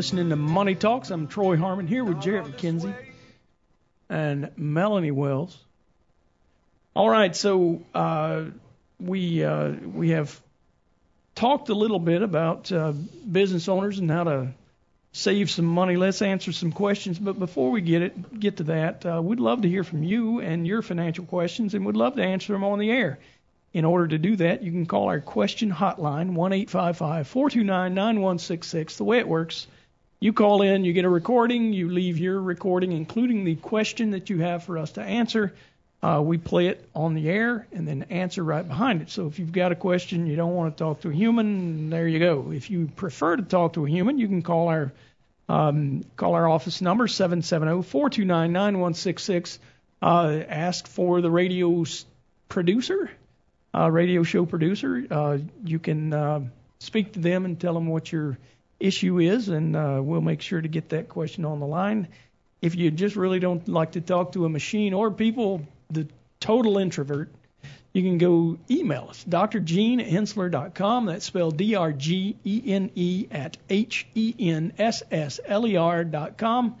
listening 0.00 0.30
to 0.30 0.36
Money 0.36 0.74
Talks. 0.74 1.10
I'm 1.10 1.28
Troy 1.28 1.58
Harmon 1.58 1.86
here 1.86 2.02
with 2.02 2.22
Jarrett 2.22 2.46
McKenzie 2.46 2.94
and 4.08 4.50
Melanie 4.56 5.10
Wells. 5.10 5.62
All 6.96 7.10
right, 7.10 7.36
so 7.36 7.82
uh, 7.94 8.44
we 8.98 9.44
uh, 9.44 9.68
we 9.68 10.08
have 10.12 10.40
talked 11.34 11.68
a 11.68 11.74
little 11.74 11.98
bit 11.98 12.22
about 12.22 12.72
uh, 12.72 12.92
business 13.30 13.68
owners 13.68 13.98
and 13.98 14.10
how 14.10 14.24
to 14.24 14.54
save 15.12 15.50
some 15.50 15.66
money. 15.66 15.98
Let's 15.98 16.22
answer 16.22 16.50
some 16.50 16.72
questions. 16.72 17.18
But 17.18 17.38
before 17.38 17.70
we 17.70 17.82
get 17.82 18.00
it 18.00 18.40
get 18.40 18.56
to 18.56 18.64
that, 18.64 19.04
uh, 19.04 19.20
we'd 19.22 19.38
love 19.38 19.60
to 19.60 19.68
hear 19.68 19.84
from 19.84 20.02
you 20.02 20.40
and 20.40 20.66
your 20.66 20.80
financial 20.80 21.26
questions, 21.26 21.74
and 21.74 21.84
we'd 21.84 21.94
love 21.94 22.16
to 22.16 22.22
answer 22.22 22.54
them 22.54 22.64
on 22.64 22.78
the 22.78 22.90
air. 22.90 23.18
In 23.74 23.84
order 23.84 24.08
to 24.08 24.16
do 24.16 24.36
that, 24.36 24.62
you 24.62 24.72
can 24.72 24.86
call 24.86 25.08
our 25.08 25.20
question 25.20 25.70
hotline, 25.70 26.32
1 26.32 26.52
855 26.54 27.28
429 27.28 27.92
9166. 27.92 28.96
The 28.96 29.04
way 29.04 29.18
it 29.18 29.28
works, 29.28 29.66
you 30.20 30.34
call 30.34 30.60
in, 30.60 30.84
you 30.84 30.92
get 30.92 31.06
a 31.06 31.08
recording, 31.08 31.72
you 31.72 31.88
leave 31.88 32.18
your 32.18 32.38
recording, 32.40 32.92
including 32.92 33.44
the 33.44 33.56
question 33.56 34.10
that 34.10 34.28
you 34.28 34.40
have 34.40 34.64
for 34.64 34.76
us 34.76 34.92
to 34.92 35.02
answer. 35.02 35.54
Uh, 36.02 36.22
we 36.24 36.38
play 36.38 36.68
it 36.68 36.88
on 36.94 37.12
the 37.14 37.28
air 37.28 37.66
and 37.72 37.88
then 37.88 38.04
answer 38.04 38.44
right 38.44 38.66
behind 38.66 39.02
it. 39.02 39.10
So 39.10 39.26
if 39.26 39.38
you've 39.38 39.52
got 39.52 39.70
a 39.72 39.74
question, 39.74 40.26
you 40.26 40.36
don't 40.36 40.54
want 40.54 40.74
to 40.76 40.84
talk 40.84 41.02
to 41.02 41.10
a 41.10 41.12
human, 41.12 41.90
there 41.90 42.06
you 42.06 42.18
go. 42.18 42.52
If 42.52 42.70
you 42.70 42.88
prefer 42.96 43.36
to 43.36 43.42
talk 43.42 43.74
to 43.74 43.84
a 43.86 43.88
human, 43.88 44.18
you 44.18 44.28
can 44.28 44.42
call 44.42 44.68
our 44.68 44.92
um, 45.48 46.04
call 46.16 46.34
our 46.34 46.48
office 46.48 46.80
number 46.80 47.08
770-429-9166. 47.08 49.58
Uh, 50.00 50.42
ask 50.48 50.86
for 50.86 51.20
the 51.20 51.30
radio 51.30 51.84
producer, 52.48 53.10
uh, 53.74 53.90
radio 53.90 54.22
show 54.22 54.46
producer. 54.46 55.04
Uh, 55.10 55.38
you 55.64 55.80
can 55.80 56.12
uh, 56.12 56.40
speak 56.78 57.14
to 57.14 57.18
them 57.18 57.44
and 57.44 57.60
tell 57.60 57.74
them 57.74 57.88
what 57.88 58.12
your 58.12 58.38
issue 58.80 59.20
is, 59.20 59.48
and 59.48 59.76
uh, 59.76 60.00
we'll 60.02 60.20
make 60.20 60.40
sure 60.40 60.60
to 60.60 60.68
get 60.68 60.88
that 60.88 61.08
question 61.08 61.44
on 61.44 61.60
the 61.60 61.66
line. 61.66 62.08
If 62.60 62.74
you 62.74 62.90
just 62.90 63.14
really 63.16 63.38
don't 63.38 63.68
like 63.68 63.92
to 63.92 64.00
talk 64.00 64.32
to 64.32 64.44
a 64.44 64.48
machine 64.48 64.92
or 64.94 65.10
people, 65.10 65.62
the 65.90 66.08
total 66.40 66.78
introvert, 66.78 67.30
you 67.92 68.02
can 68.02 68.18
go 68.18 68.58
email 68.70 69.06
us, 69.08 69.24
drgene 69.28 70.00
at 70.00 70.06
henssler.com. 70.06 71.06
That's 71.06 71.24
spelled 71.24 71.56
D-R-G-E-N-E 71.56 73.26
at 73.30 73.56
H-E-N-S-S-L-E-R 73.68 74.04
dot 76.04 76.38
com. 76.38 76.76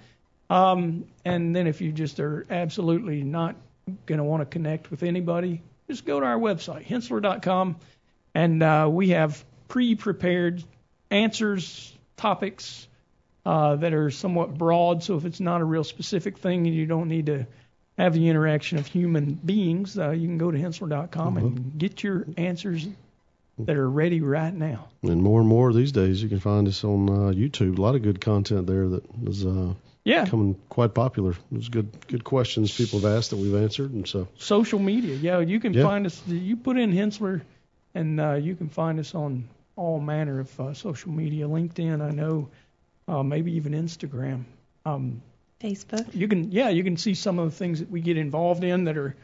Um, 0.48 1.06
and 1.24 1.56
then 1.56 1.66
if 1.66 1.80
you 1.80 1.90
just 1.92 2.20
are 2.20 2.46
absolutely 2.50 3.24
not 3.24 3.56
going 4.06 4.18
to 4.18 4.24
want 4.24 4.42
to 4.42 4.46
connect 4.46 4.90
with 4.90 5.02
anybody, 5.02 5.62
just 5.88 6.04
go 6.04 6.20
to 6.20 6.26
our 6.26 6.38
website, 6.38 6.86
henssler.com, 6.86 7.76
and 8.34 8.62
uh, 8.62 8.88
we 8.90 9.08
have 9.10 9.44
pre-prepared 9.66 10.62
answers, 11.10 11.92
topics 12.16 12.86
uh, 13.46 13.76
that 13.76 13.92
are 13.94 14.10
somewhat 14.10 14.56
broad. 14.56 15.02
So 15.02 15.16
if 15.16 15.24
it's 15.24 15.40
not 15.40 15.60
a 15.60 15.64
real 15.64 15.84
specific 15.84 16.38
thing 16.38 16.66
and 16.66 16.74
you 16.74 16.86
don't 16.86 17.08
need 17.08 17.26
to 17.26 17.46
have 17.98 18.14
the 18.14 18.28
interaction 18.28 18.78
of 18.78 18.86
human 18.86 19.34
beings, 19.34 19.98
uh, 19.98 20.10
you 20.10 20.26
can 20.26 20.38
go 20.38 20.50
to 20.50 20.58
henssler.com 20.58 21.36
and 21.36 21.78
get 21.78 22.02
your 22.02 22.26
answers 22.36 22.86
that 23.58 23.76
are 23.76 23.90
ready 23.90 24.20
right 24.22 24.54
now. 24.54 24.88
And 25.02 25.22
more 25.22 25.40
and 25.40 25.48
more 25.48 25.72
these 25.72 25.92
days, 25.92 26.22
you 26.22 26.28
can 26.28 26.38
find 26.40 26.66
us 26.66 26.82
on 26.84 27.08
uh, 27.10 27.12
YouTube. 27.32 27.78
A 27.78 27.82
lot 27.82 27.94
of 27.94 28.02
good 28.02 28.20
content 28.20 28.66
there 28.66 28.88
that 28.88 29.04
is 29.26 29.44
uh, 29.44 29.74
Yeah, 30.04 30.24
becoming 30.24 30.56
quite 30.70 30.94
popular. 30.94 31.34
There's 31.52 31.68
good 31.68 31.88
good 32.06 32.24
questions 32.24 32.74
people 32.74 33.00
have 33.00 33.16
asked 33.18 33.30
that 33.30 33.36
we've 33.36 33.54
answered, 33.54 33.92
and 33.92 34.08
so 34.08 34.28
social 34.38 34.78
media. 34.78 35.16
Yeah, 35.16 35.40
you 35.40 35.60
can 35.60 35.74
Yeah. 35.74 35.82
find 35.82 36.06
us. 36.06 36.22
You 36.26 36.56
put 36.56 36.78
in 36.78 36.90
Henssler, 36.92 37.42
and 37.94 38.18
uh, 38.18 38.34
you 38.34 38.56
can 38.56 38.70
find 38.70 38.98
us 38.98 39.14
on 39.14 39.44
all 39.80 39.98
manner 39.98 40.40
of 40.40 40.60
uh, 40.60 40.74
social 40.74 41.10
media. 41.10 41.48
LinkedIn, 41.48 42.02
I 42.02 42.10
know, 42.10 42.50
uh, 43.08 43.22
maybe 43.22 43.52
even 43.52 43.72
Instagram. 43.72 44.44
Um, 44.84 45.22
Facebook. 45.60 46.14
you 46.14 46.28
can, 46.28 46.52
yeah, 46.52 46.68
you 46.68 46.84
can 46.84 46.96
see 46.98 47.14
some 47.14 47.38
of 47.38 47.50
the 47.50 47.56
things 47.56 47.80
that 47.80 47.90
we 47.90 48.00
get 48.02 48.16
involved 48.18 48.62
in 48.62 48.84
that 48.84 48.96
are 48.98 49.16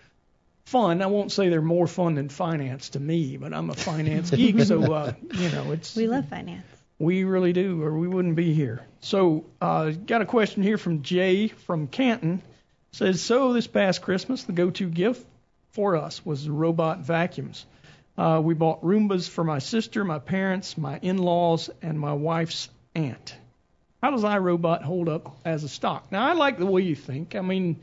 fun. 0.65 1.03
I 1.03 1.07
won't 1.07 1.31
say 1.31 1.51
they're 1.51 1.61
more 1.61 1.87
fun 1.87 2.15
than 2.15 2.29
finance 2.31 2.91
to 2.91 3.01
me, 3.01 3.37
but 3.37 3.53
I'm 3.53 3.69
a 3.71 3.75
finance 3.75 4.31
geek, 4.39 4.61
so 4.63 4.83
uh, 4.93 5.13
you 5.35 5.49
know 5.51 5.73
it's 5.73 5.95
We 5.95 6.09
love 6.09 6.29
finance. 6.29 6.67
we 6.99 7.25
really 7.25 7.53
do, 7.53 7.83
or 7.83 7.97
we 7.99 8.09
wouldn't 8.09 8.37
be 8.37 8.55
here. 8.55 8.85
So, 9.01 9.45
uh, 9.61 9.91
got 9.91 10.23
a 10.23 10.27
question 10.27 10.63
here 10.63 10.79
from 10.79 11.03
Jay 11.03 11.49
from 11.49 11.87
Canton. 11.87 12.43
Says, 12.93 13.21
so 13.21 13.53
this 13.53 13.67
past 13.67 14.01
Christmas, 14.01 14.45
the 14.45 14.53
go-to 14.53 14.89
gift 14.89 15.27
for 15.73 15.97
us 15.97 16.25
was 16.25 16.49
robot 16.49 17.01
vacuums. 17.01 17.67
Uh, 18.19 18.41
we 18.43 18.55
bought 18.55 18.83
Roombas 18.83 19.29
for 19.29 19.45
my 19.45 19.59
sister, 19.59 20.05
my 20.05 20.19
parents, 20.19 20.79
my 20.79 20.99
in-laws, 21.03 21.71
and 21.83 21.99
my 22.01 22.13
wife's 22.15 22.69
aunt. 22.95 23.37
How 24.03 24.11
does 24.11 24.23
iRobot 24.23 24.83
hold 24.83 25.09
up 25.09 25.37
as 25.45 25.65
a 25.65 25.69
stock? 25.69 26.11
Now, 26.11 26.27
I 26.27 26.33
like 26.33 26.59
the 26.59 26.67
way 26.67 26.83
you 26.83 26.95
think. 26.95 27.35
I 27.35 27.41
mean, 27.41 27.77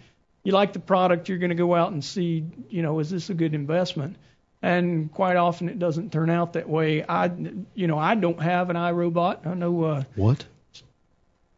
you 0.43 0.51
like 0.51 0.73
the 0.73 0.79
product, 0.79 1.29
you're 1.29 1.37
going 1.37 1.49
to 1.49 1.55
go 1.55 1.75
out 1.75 1.91
and 1.91 2.03
see, 2.03 2.45
you 2.69 2.81
know, 2.81 2.99
is 2.99 3.09
this 3.09 3.29
a 3.29 3.33
good 3.33 3.53
investment? 3.53 4.15
And 4.61 5.11
quite 5.11 5.35
often 5.35 5.69
it 5.69 5.77
doesn't 5.77 6.11
turn 6.11 6.29
out 6.29 6.53
that 6.53 6.69
way. 6.69 7.03
I, 7.03 7.31
you 7.73 7.87
know, 7.87 7.99
I 7.99 8.15
don't 8.15 8.41
have 8.41 8.69
an 8.69 8.75
iRobot. 8.75 9.45
I 9.45 9.53
know, 9.53 9.83
uh, 9.83 10.03
what? 10.15 10.45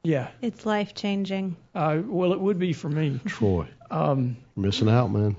yeah. 0.03 0.29
It's 0.41 0.65
life 0.65 0.95
changing. 0.95 1.55
Uh, 1.73 2.01
well, 2.03 2.33
it 2.33 2.39
would 2.39 2.57
be 2.59 2.73
for 2.73 2.89
me. 2.89 3.19
Troy, 3.25 3.67
Um, 3.91 4.37
you're 4.55 4.65
missing 4.65 4.89
out, 4.89 5.11
man. 5.11 5.35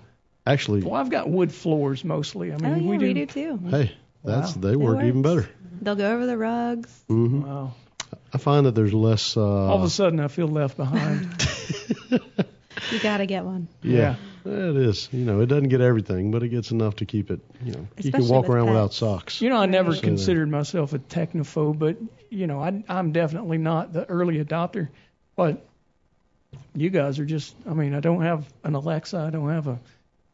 Actually, 0.47 0.83
well, 0.83 0.95
I've 0.95 1.11
got 1.11 1.29
wood 1.29 1.53
floors 1.53 2.05
mostly. 2.05 2.53
I 2.53 2.57
mean, 2.57 2.73
oh 2.73 2.77
yeah, 2.77 2.83
we 2.91 2.99
we 2.99 3.13
do. 3.13 3.15
do, 3.15 3.27
too. 3.27 3.59
hey, 3.69 3.93
that's 4.25 4.55
Wow. 4.57 4.63
they 4.63 4.77
work 4.77 5.03
even 5.03 5.23
better. 5.23 5.49
They'll 5.83 5.97
go 5.97 6.13
over 6.15 6.27
the 6.27 6.39
rugs. 6.39 7.05
hmm 7.09 7.43
Wow. 7.43 7.75
I 8.33 8.39
find 8.39 8.67
that 8.67 8.75
there's 8.75 8.95
less. 8.95 9.37
Uh, 9.37 9.43
All 9.43 9.79
of 9.79 9.83
a 9.85 9.91
sudden, 9.91 10.21
I 10.21 10.29
feel 10.29 10.47
left 10.49 10.77
behind. 10.77 11.27
You 12.93 13.01
gotta 13.01 13.27
get 13.27 13.45
one. 13.45 13.67
yeah, 13.83 14.15
it 14.45 14.77
is. 14.77 15.09
You 15.13 15.25
know, 15.25 15.41
it 15.41 15.47
doesn't 15.47 15.69
get 15.71 15.81
everything, 15.81 16.31
but 16.31 16.45
it 16.45 16.51
gets 16.51 16.71
enough 16.71 16.97
to 16.97 17.05
keep 17.05 17.33
it. 17.33 17.41
You 17.65 17.73
know, 17.73 17.89
you 17.99 18.13
can 18.13 18.29
walk 18.29 18.43
with 18.47 18.57
around 18.57 18.69
without 18.69 18.93
socks. 18.95 19.41
You 19.41 19.49
know, 19.51 19.57
I 19.57 19.67
never 19.67 19.91
Right. 19.91 20.01
considered 20.03 20.49
myself 20.49 20.93
a 20.93 21.01
technophobe, 21.01 21.79
but 21.81 21.97
you 22.31 22.47
know, 22.47 22.61
I, 22.63 22.85
I'm 22.89 23.11
definitely 23.11 23.59
not 23.59 23.93
the 23.93 24.05
early 24.09 24.43
adopter. 24.45 24.89
But 25.35 25.67
you 26.75 26.91
guys 26.91 27.19
are 27.19 27.25
just. 27.25 27.55
I 27.69 27.75
mean, 27.75 27.93
I 27.95 28.01
don't 28.01 28.23
have 28.23 28.47
an 28.63 28.75
Alexa. 28.75 29.19
I 29.19 29.31
don't 29.31 29.49
have 29.51 29.67
a 29.67 29.81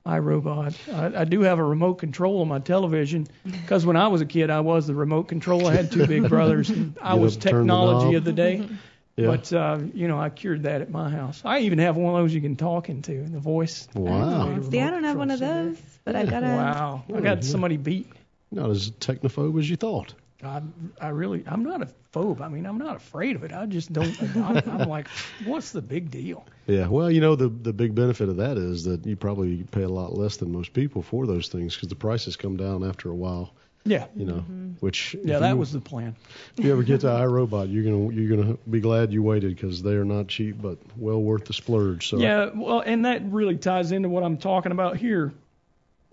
iRobot. 0.07 0.75
I, 0.93 1.21
I 1.21 1.25
do 1.25 1.43
have 1.43 1.59
a 1.59 1.65
remote 1.65 1.95
control 1.95 2.41
on 2.41 2.49
my 2.49 2.59
television 2.59 3.27
because 3.45 3.87
when 3.87 3.97
I 3.97 4.09
was 4.09 4.21
a 4.21 4.27
kid, 4.27 4.51
I 4.51 4.61
was 4.61 4.87
the 4.87 4.95
remote 4.95 5.29
control. 5.29 5.67
I 5.67 5.75
had 5.75 5.93
two 5.93 6.07
big 6.07 6.29
brothers, 6.29 6.71
and 6.71 6.97
I 7.01 7.15
was 7.15 7.37
up, 7.37 7.43
turn 7.43 7.53
the 7.67 7.73
technology 7.73 8.17
of 8.17 8.25
the 8.25 8.33
day. 8.33 8.69
Yeah. 9.15 9.27
But 9.27 9.53
uh, 9.53 9.79
you 9.93 10.09
know, 10.09 10.19
I 10.19 10.31
cured 10.31 10.63
that 10.63 10.81
at 10.81 10.91
my 10.91 11.11
house. 11.11 11.43
I 11.45 11.59
even 11.61 11.79
have 11.81 11.97
one 11.99 12.15
of 12.15 12.23
those 12.23 12.33
you 12.33 12.41
can 12.41 12.57
talk 12.57 12.89
into, 12.89 13.23
the 13.25 13.39
voice. 13.39 13.87
wow, 13.95 14.47
Made 14.47 14.57
a 14.57 14.61
Oh, 14.67 14.71
See, 14.71 14.81
I 14.81 14.91
don't 14.91 15.05
have 15.05 15.19
one 15.19 15.31
of 15.31 15.39
those, 15.39 15.77
but 16.05 16.17
I 16.17 16.25
got 16.25 16.43
a. 16.43 16.47
Wow, 16.47 17.05
I 17.15 17.21
got 17.21 17.45
somebody 17.45 17.77
beat. 17.77 18.11
not 18.51 18.71
as 18.71 18.91
technophobe 18.91 19.59
as 19.59 19.69
you 19.69 19.77
thought. 19.77 20.15
I, 20.43 20.61
I 21.01 21.09
really, 21.09 21.45
I'm 21.47 21.63
not 21.63 21.83
a 21.83 21.89
phobe. 22.13 22.41
I 22.41 22.49
mean, 22.49 22.67
I'm 22.67 22.79
not 22.79 22.97
afraid 22.97 23.37
of 23.37 23.45
it. 23.45 23.53
I 23.53 23.67
just 23.67 23.93
don't. 23.93 24.21
I'm, 24.21 24.57
I'm 24.69 24.89
like, 24.89 25.07
what's 25.45 25.71
the 25.73 25.83
big 25.83 26.11
deal? 26.11 26.45
Yeah, 26.67 26.89
well, 26.89 27.11
you 27.11 27.21
know 27.21 27.37
the 27.37 27.49
the 27.49 27.73
big 27.73 27.95
benefit 27.95 28.29
of 28.29 28.37
that 28.37 28.57
is 28.57 28.85
that 28.85 29.07
you 29.07 29.17
probably 29.17 29.63
pay 29.65 29.83
a 29.83 29.89
lot 29.89 30.17
less 30.17 30.37
than 30.39 30.53
most 30.53 30.73
people 30.73 31.03
for 31.03 31.27
those 31.27 31.49
things 31.49 31.75
because 31.75 31.89
the 31.89 31.95
prices 31.95 32.37
come 32.37 32.57
down 32.57 32.85
after 32.85 33.11
a 33.11 33.15
while. 33.15 33.55
Yeah, 33.85 34.07
You 34.15 34.27
know, 34.27 34.35
Mm-hmm. 34.35 34.73
which 34.79 35.17
yeah, 35.25 35.41
that 35.41 35.51
you, 35.51 35.57
was 35.57 35.73
the 35.73 35.81
plan. 35.81 36.15
If 36.57 36.65
you 36.65 36.71
ever 36.71 36.85
get 36.85 37.01
to 37.01 37.09
iRobot, 37.09 37.73
you're 37.73 37.83
gonna 37.83 38.13
you're 38.15 38.37
gonna 38.37 38.57
be 38.71 38.81
glad 38.81 39.13
you 39.13 39.25
waited 39.25 39.57
because 39.57 39.83
they 39.83 39.95
are 39.95 40.05
not 40.05 40.29
cheap, 40.29 40.63
but 40.63 40.79
well 40.97 41.21
worth 41.21 41.47
the 41.47 41.53
splurge. 41.53 42.09
So 42.09 42.19
Yeah, 42.19 42.51
well, 42.55 42.81
and 42.81 43.05
that 43.07 43.23
really 43.25 43.57
ties 43.57 43.91
into 43.91 44.09
what 44.09 44.23
I'm 44.23 44.37
talking 44.37 44.71
about 44.71 44.97
here. 44.99 45.33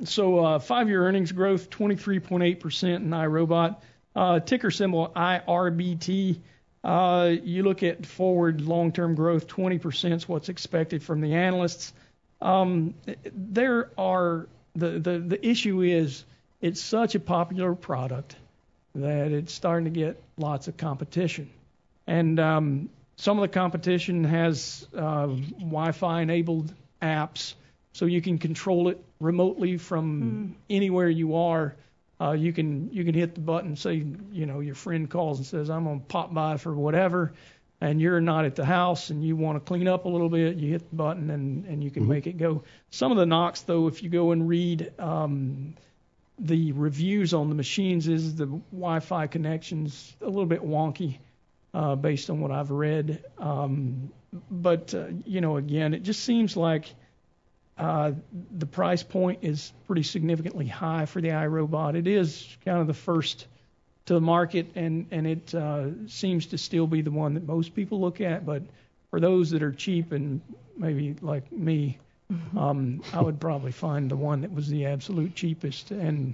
So, 0.06 0.39
uh, 0.39 0.59
five-year 0.59 1.06
earnings 1.06 1.31
growth, 1.33 1.69
23.8% 1.69 2.95
in 2.95 3.09
iRobot. 3.09 3.75
Uh, 4.15 4.39
ticker 4.39 4.71
symbol 4.71 5.11
IRBT. 5.15 6.39
Uh, 6.83 7.35
you 7.44 7.63
look 7.63 7.83
at 7.83 8.06
forward 8.06 8.61
long-term 8.61 9.15
growth, 9.15 9.47
20% 9.47 10.13
is 10.13 10.27
what's 10.27 10.50
expected 10.50 11.03
from 11.03 11.21
the 11.21 11.33
analysts. 11.33 11.94
Um, 12.41 12.94
there 13.33 13.89
are 13.97 14.47
the, 14.75 14.91
the 15.00 15.19
the 15.19 15.47
issue 15.47 15.81
is 15.81 16.23
it's 16.61 16.81
such 16.81 17.15
a 17.15 17.19
popular 17.19 17.75
product 17.75 18.35
that 18.95 19.31
it's 19.31 19.53
starting 19.53 19.85
to 19.85 20.00
get 20.00 20.21
lots 20.38 20.67
of 20.67 20.77
competition, 20.77 21.50
and 22.07 22.39
um, 22.39 22.89
some 23.17 23.38
of 23.38 23.41
the 23.41 23.50
competition 23.50 24.23
has 24.23 24.88
uh, 24.95 25.27
Wi-Fi 25.27 26.21
enabled 26.21 26.73
apps, 27.01 27.53
so 27.91 28.06
you 28.06 28.21
can 28.21 28.38
control 28.38 28.88
it 28.88 29.03
remotely 29.19 29.77
from 29.77 30.56
anywhere 30.69 31.09
you 31.09 31.35
are. 31.35 31.75
Uh, 32.21 32.31
you 32.31 32.51
can 32.51 32.89
you 32.92 33.06
can 33.06 33.13
hit 33.13 33.36
the 33.36 33.42
button, 33.42 33.75
say 33.75 34.04
you 34.31 34.45
know 34.45 34.60
your 34.60 34.75
friend 34.75 35.10
calls 35.10 35.38
and 35.38 35.48
says 35.48 35.69
I'm 35.69 35.86
gonna 35.86 36.01
pop 36.01 36.33
by 36.33 36.57
for 36.57 36.74
whatever, 36.74 37.33
and 37.80 38.01
you're 38.01 38.19
not 38.19 38.45
at 38.45 38.56
the 38.56 38.66
house 38.66 39.10
and 39.10 39.24
you 39.24 39.38
want 39.38 39.56
to 39.56 39.62
clean 39.62 39.88
up 39.88 40.06
a 40.06 40.10
little 40.10 40.30
bit, 40.30 40.57
you 40.57 40.71
hit 40.71 40.89
the 40.89 40.95
button 40.95 41.30
and 41.30 41.66
and 41.66 41.83
you 41.83 41.92
can 41.92 42.07
make 42.07 42.27
it 42.27 42.38
go. 42.38 42.63
Some 42.89 43.12
of 43.12 43.18
the 43.18 43.25
knocks 43.25 43.62
though, 43.62 43.88
if 43.88 44.04
you 44.04 44.10
go 44.10 44.31
and 44.31 44.50
read 44.50 44.92
um, 45.00 45.75
the 46.38 46.74
reviews 46.74 47.33
on 47.33 47.50
the 47.50 47.56
machines 47.56 48.07
is 48.07 48.36
the 48.36 48.48
Wi-Fi 48.71 49.27
connections 49.27 50.13
a 50.21 50.25
little 50.25 50.45
bit 50.45 50.62
wonky, 50.62 51.19
uh, 51.74 51.95
based 51.95 52.30
on 52.30 52.42
what 52.42 52.51
I've 52.51 52.71
read. 52.71 53.24
Um, 53.38 54.12
but 54.51 54.94
uh, 54.94 55.07
you 55.25 55.42
know, 55.42 55.57
again, 55.57 55.94
it 55.94 56.04
just 56.04 56.24
seems 56.24 56.56
like 56.57 56.94
uh, 57.80 58.12
the 58.58 58.66
price 58.66 59.04
point 59.04 59.40
is 59.42 59.72
pretty 59.88 60.04
significantly 60.04 60.68
high 60.68 61.06
for 61.06 61.22
the 61.22 61.30
iRobot. 61.30 61.96
It 61.96 62.08
is 62.08 62.58
kind 62.66 62.80
of 62.80 62.88
the 62.88 62.94
first 62.94 63.48
to 64.06 64.14
the 64.14 64.22
market, 64.22 64.72
and 64.76 65.08
and 65.12 65.26
it 65.26 65.56
uh, 65.56 66.08
seems 66.08 66.48
to 66.48 66.58
still 66.58 66.88
be 66.88 67.02
the 67.02 67.12
one 67.12 67.36
that 67.36 67.48
most 67.48 67.74
people 67.74 68.02
look 68.02 68.20
at. 68.20 68.46
But 68.46 68.64
for 69.10 69.22
those 69.22 69.52
that 69.52 69.64
are 69.64 69.72
cheap 69.72 70.12
and 70.12 70.42
maybe 70.78 71.16
like 71.22 71.50
me, 71.54 72.00
um, 72.58 73.02
I 73.14 73.22
would 73.22 73.40
probably 73.40 73.72
find 73.72 74.12
the 74.12 74.18
one 74.18 74.42
that 74.42 74.54
was 74.54 74.68
the 74.68 74.86
absolute 74.88 75.34
cheapest, 75.34 75.92
and 75.92 76.34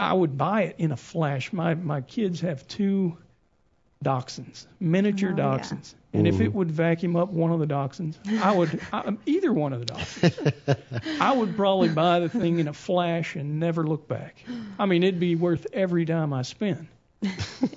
I 0.00 0.12
would 0.12 0.36
buy 0.36 0.62
it 0.62 0.76
in 0.78 0.90
a 0.90 0.96
flash. 0.96 1.52
My 1.52 1.74
my 1.74 2.00
kids 2.00 2.40
have 2.40 2.66
two 2.66 3.16
dachshunds, 4.04 4.66
miniature 4.80 5.30
Oh, 5.32 5.36
yeah. 5.36 5.58
dachshunds, 5.58 5.94
and 6.14 6.26
if 6.26 6.36
Mhm. 6.36 6.44
it 6.46 6.54
would 6.54 6.70
vacuum 6.70 7.16
up 7.16 7.30
one 7.30 7.52
of 7.52 7.60
the 7.60 7.66
dachshunds, 7.66 8.16
I 8.42 8.50
would 8.50 8.80
I, 8.92 9.14
either 9.26 9.52
one 9.52 9.72
of 9.74 9.80
the 9.86 9.92
dachshunds. 9.92 11.00
I 11.20 11.32
would 11.32 11.54
probably 11.56 11.88
buy 11.90 12.20
the 12.20 12.28
thing 12.30 12.58
in 12.60 12.68
a 12.68 12.72
flash 12.72 13.36
and 13.36 13.60
never 13.60 13.86
look 13.86 14.08
back. 14.08 14.42
I 14.78 14.86
mean, 14.86 15.02
it'd 15.02 15.20
be 15.20 15.34
worth 15.36 15.66
every 15.72 16.04
dime 16.06 16.32
I 16.32 16.42
spend. 16.42 16.88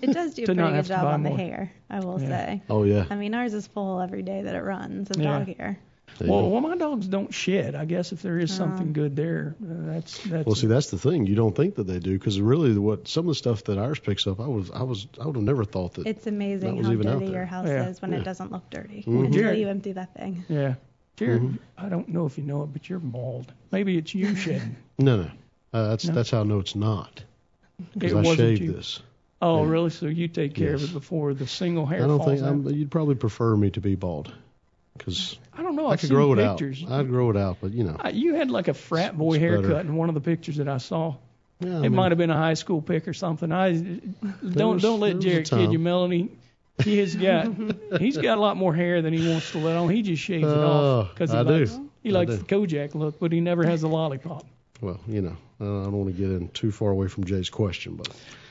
It 0.02 0.14
does 0.14 0.34
do 0.34 0.44
a 0.44 0.46
pretty 0.46 0.62
good 0.62 0.86
job 0.86 1.04
buy 1.04 1.14
on 1.14 1.24
the 1.24 1.32
hair, 1.32 1.74
I 1.90 2.00
will 2.00 2.22
Yeah. 2.22 2.28
say. 2.30 2.64
Oh 2.70 2.84
yeah. 2.84 3.06
I 3.10 3.16
mean, 3.16 3.34
ours 3.34 3.54
is 3.54 3.68
full 3.68 4.00
every 4.00 4.22
day 4.24 4.44
that 4.44 4.56
it 4.56 4.62
runs 4.64 5.12
of 5.12 5.18
Yeah. 5.20 5.40
dog 5.40 5.58
hair. 5.58 5.78
There 6.20 6.28
you 6.28 6.34
Well, 6.34 6.50
well, 6.52 6.62
my 6.62 6.78
dogs 6.78 7.08
don't 7.08 7.34
shed. 7.34 7.74
I 7.74 7.86
guess 7.86 8.12
if 8.12 8.22
there 8.22 8.38
is 8.38 8.54
something 8.54 8.90
Oh. 8.90 8.94
good 8.94 9.16
there, 9.16 9.56
uh, 9.64 9.68
that's 9.94 10.24
that's. 10.24 10.46
Well, 10.46 10.56
see, 10.56 10.68
that's 10.68 10.92
the 10.92 10.98
thing. 11.00 11.26
You 11.26 11.34
don't 11.36 11.56
think 11.56 11.76
that 11.76 11.86
they 11.88 11.98
do 12.00 12.14
because 12.18 12.40
really, 12.40 12.78
what 12.78 13.08
some 13.08 13.26
of 13.26 13.30
the 13.30 13.36
stuff 13.36 13.64
that 13.66 13.80
ours 13.80 14.00
picks 14.00 14.28
up, 14.28 14.40
I 14.40 14.48
was, 14.48 14.70
I 14.70 14.84
was, 14.84 15.08
I 15.20 15.26
would 15.26 15.36
have 15.36 15.44
never 15.46 15.66
thought 15.66 15.96
that. 15.96 16.06
It's 16.06 16.26
That 16.26 16.34
amazing 16.34 16.76
was 16.78 16.86
how 16.86 16.94
even 16.94 17.08
out 17.08 17.14
dirty 17.14 17.26
there. 17.28 17.36
your 17.36 17.46
house 17.46 17.68
Yeah. 17.68 17.88
is 17.90 18.02
when 18.02 18.12
Yeah. 18.12 18.20
it 18.20 18.24
doesn't 18.26 18.52
look 18.52 18.70
dirty 18.70 19.04
Mhm. 19.08 19.26
until 19.26 19.32
Jarrett- 19.42 19.58
you 19.60 19.68
empty 19.70 19.92
that 19.94 20.14
thing. 20.14 20.44
yeah. 20.50 20.76
Jarrett, 21.16 21.42
Mhm. 21.44 21.58
I 21.78 21.90
don't 21.90 22.10
know 22.10 22.26
if 22.28 22.38
you 22.38 22.44
know 22.44 22.64
it, 22.64 22.74
but 22.74 22.90
you're 22.90 23.00
bald. 23.00 23.52
Maybe 23.72 23.98
it's 23.98 24.14
you 24.14 24.36
shedding. 24.36 24.76
no, 25.00 25.18
no, 25.24 25.30
uh, 25.74 25.88
that's 25.90 26.06
No? 26.08 26.14
that's 26.14 26.30
how 26.30 26.42
I 26.42 26.44
know 26.44 26.60
it's 26.60 26.76
not 26.76 27.24
because 27.94 28.12
it 28.12 28.16
I 28.16 28.20
wasn't 28.20 28.38
shaved 28.38 28.62
you. 28.62 28.72
this. 28.74 29.02
Oh, 29.42 29.64
Yeah. 29.64 29.70
really? 29.72 29.90
So 29.90 30.06
you 30.08 30.28
take 30.28 30.54
care 30.54 30.76
of 30.76 30.84
it 30.84 30.94
before 30.94 31.34
the 31.34 31.48
single 31.48 31.86
hair 31.88 32.04
I 32.04 32.08
don't 32.08 32.20
falls 32.20 32.30
think 32.30 32.42
out? 32.44 32.50
I'm, 32.50 32.68
you'd 32.70 32.92
probably 32.92 33.16
prefer 33.16 33.56
me 33.58 33.72
to 33.72 33.82
be 33.82 33.96
bald 33.96 34.32
because 34.98 35.38
I 35.58 35.64
don't 35.64 35.76
know. 35.76 35.88
I 35.88 35.92
I've 35.94 36.00
could 36.00 36.10
seen 36.10 36.16
grow 36.18 36.34
it 36.34 36.38
pictures. 36.38 36.84
out. 36.86 36.92
I'd 37.00 37.08
grow 37.10 37.30
it 37.30 37.38
out, 37.38 37.58
but 37.62 37.72
you 37.74 37.84
know, 37.84 37.98
Uh, 38.04 38.10
you 38.14 38.36
had 38.36 38.52
like 38.52 38.68
a 38.68 38.74
frat 38.74 39.18
boy 39.18 39.34
It's 39.36 39.42
better. 39.42 39.62
haircut 39.62 39.86
in 39.86 39.96
one 39.96 40.10
of 40.10 40.16
the 40.16 40.22
pictures 40.22 40.58
that 40.58 40.68
I 40.68 40.78
saw. 40.78 41.16
yeah, 41.60 41.76
I 41.76 41.78
it 41.78 41.82
mean, 41.84 41.96
might 41.96 42.12
have 42.12 42.18
been 42.18 42.30
a 42.30 42.38
high 42.38 42.54
school 42.56 42.82
pic 42.82 43.08
or 43.08 43.14
something. 43.14 43.52
I 43.52 43.72
don't 43.74 44.04
was- 44.44 44.54
don't 44.54 44.80
there 44.82 44.92
let 44.92 45.16
was 45.16 45.26
a 45.26 45.28
Jarrett 45.30 45.50
kid 45.50 45.56
time. 45.58 45.72
you, 45.72 45.80
Melanie. 45.80 46.30
He 46.84 46.98
has 47.00 47.16
got 47.16 47.52
he's 48.00 48.18
got 48.18 48.38
a 48.38 48.42
lot 48.42 48.58
more 48.58 48.74
hair 48.74 49.02
than 49.02 49.14
he 49.14 49.30
wants 49.30 49.52
to 49.52 49.60
let 49.60 49.76
on. 49.78 49.90
He 49.90 50.02
just 50.02 50.22
shaves 50.24 50.44
it 50.44 50.58
off 50.58 51.08
Oh, 51.08 51.10
because 51.14 51.32
he 51.32 51.38
I 51.38 51.44
do. 51.44 51.50
likes 51.60 51.80
he 52.02 52.10
I 52.10 52.14
likes 52.14 52.32
do. 52.32 52.38
the 52.38 52.44
Kojak 52.46 52.96
look, 52.96 53.20
but 53.20 53.32
he 53.32 53.40
never 53.42 53.64
has 53.66 53.84
a 53.84 53.88
lollipop. 53.88 54.46
Well, 54.82 55.00
you 55.08 55.22
know, 55.22 55.38
I 55.62 55.64
don't 55.66 55.92
want 55.94 56.08
to 56.16 56.20
get 56.20 56.30
in 56.32 56.50
too 56.50 56.72
far 56.72 56.90
away 56.90 57.08
from 57.08 57.24
Jay's 57.26 57.50
question, 57.50 57.96
but 57.96 58.10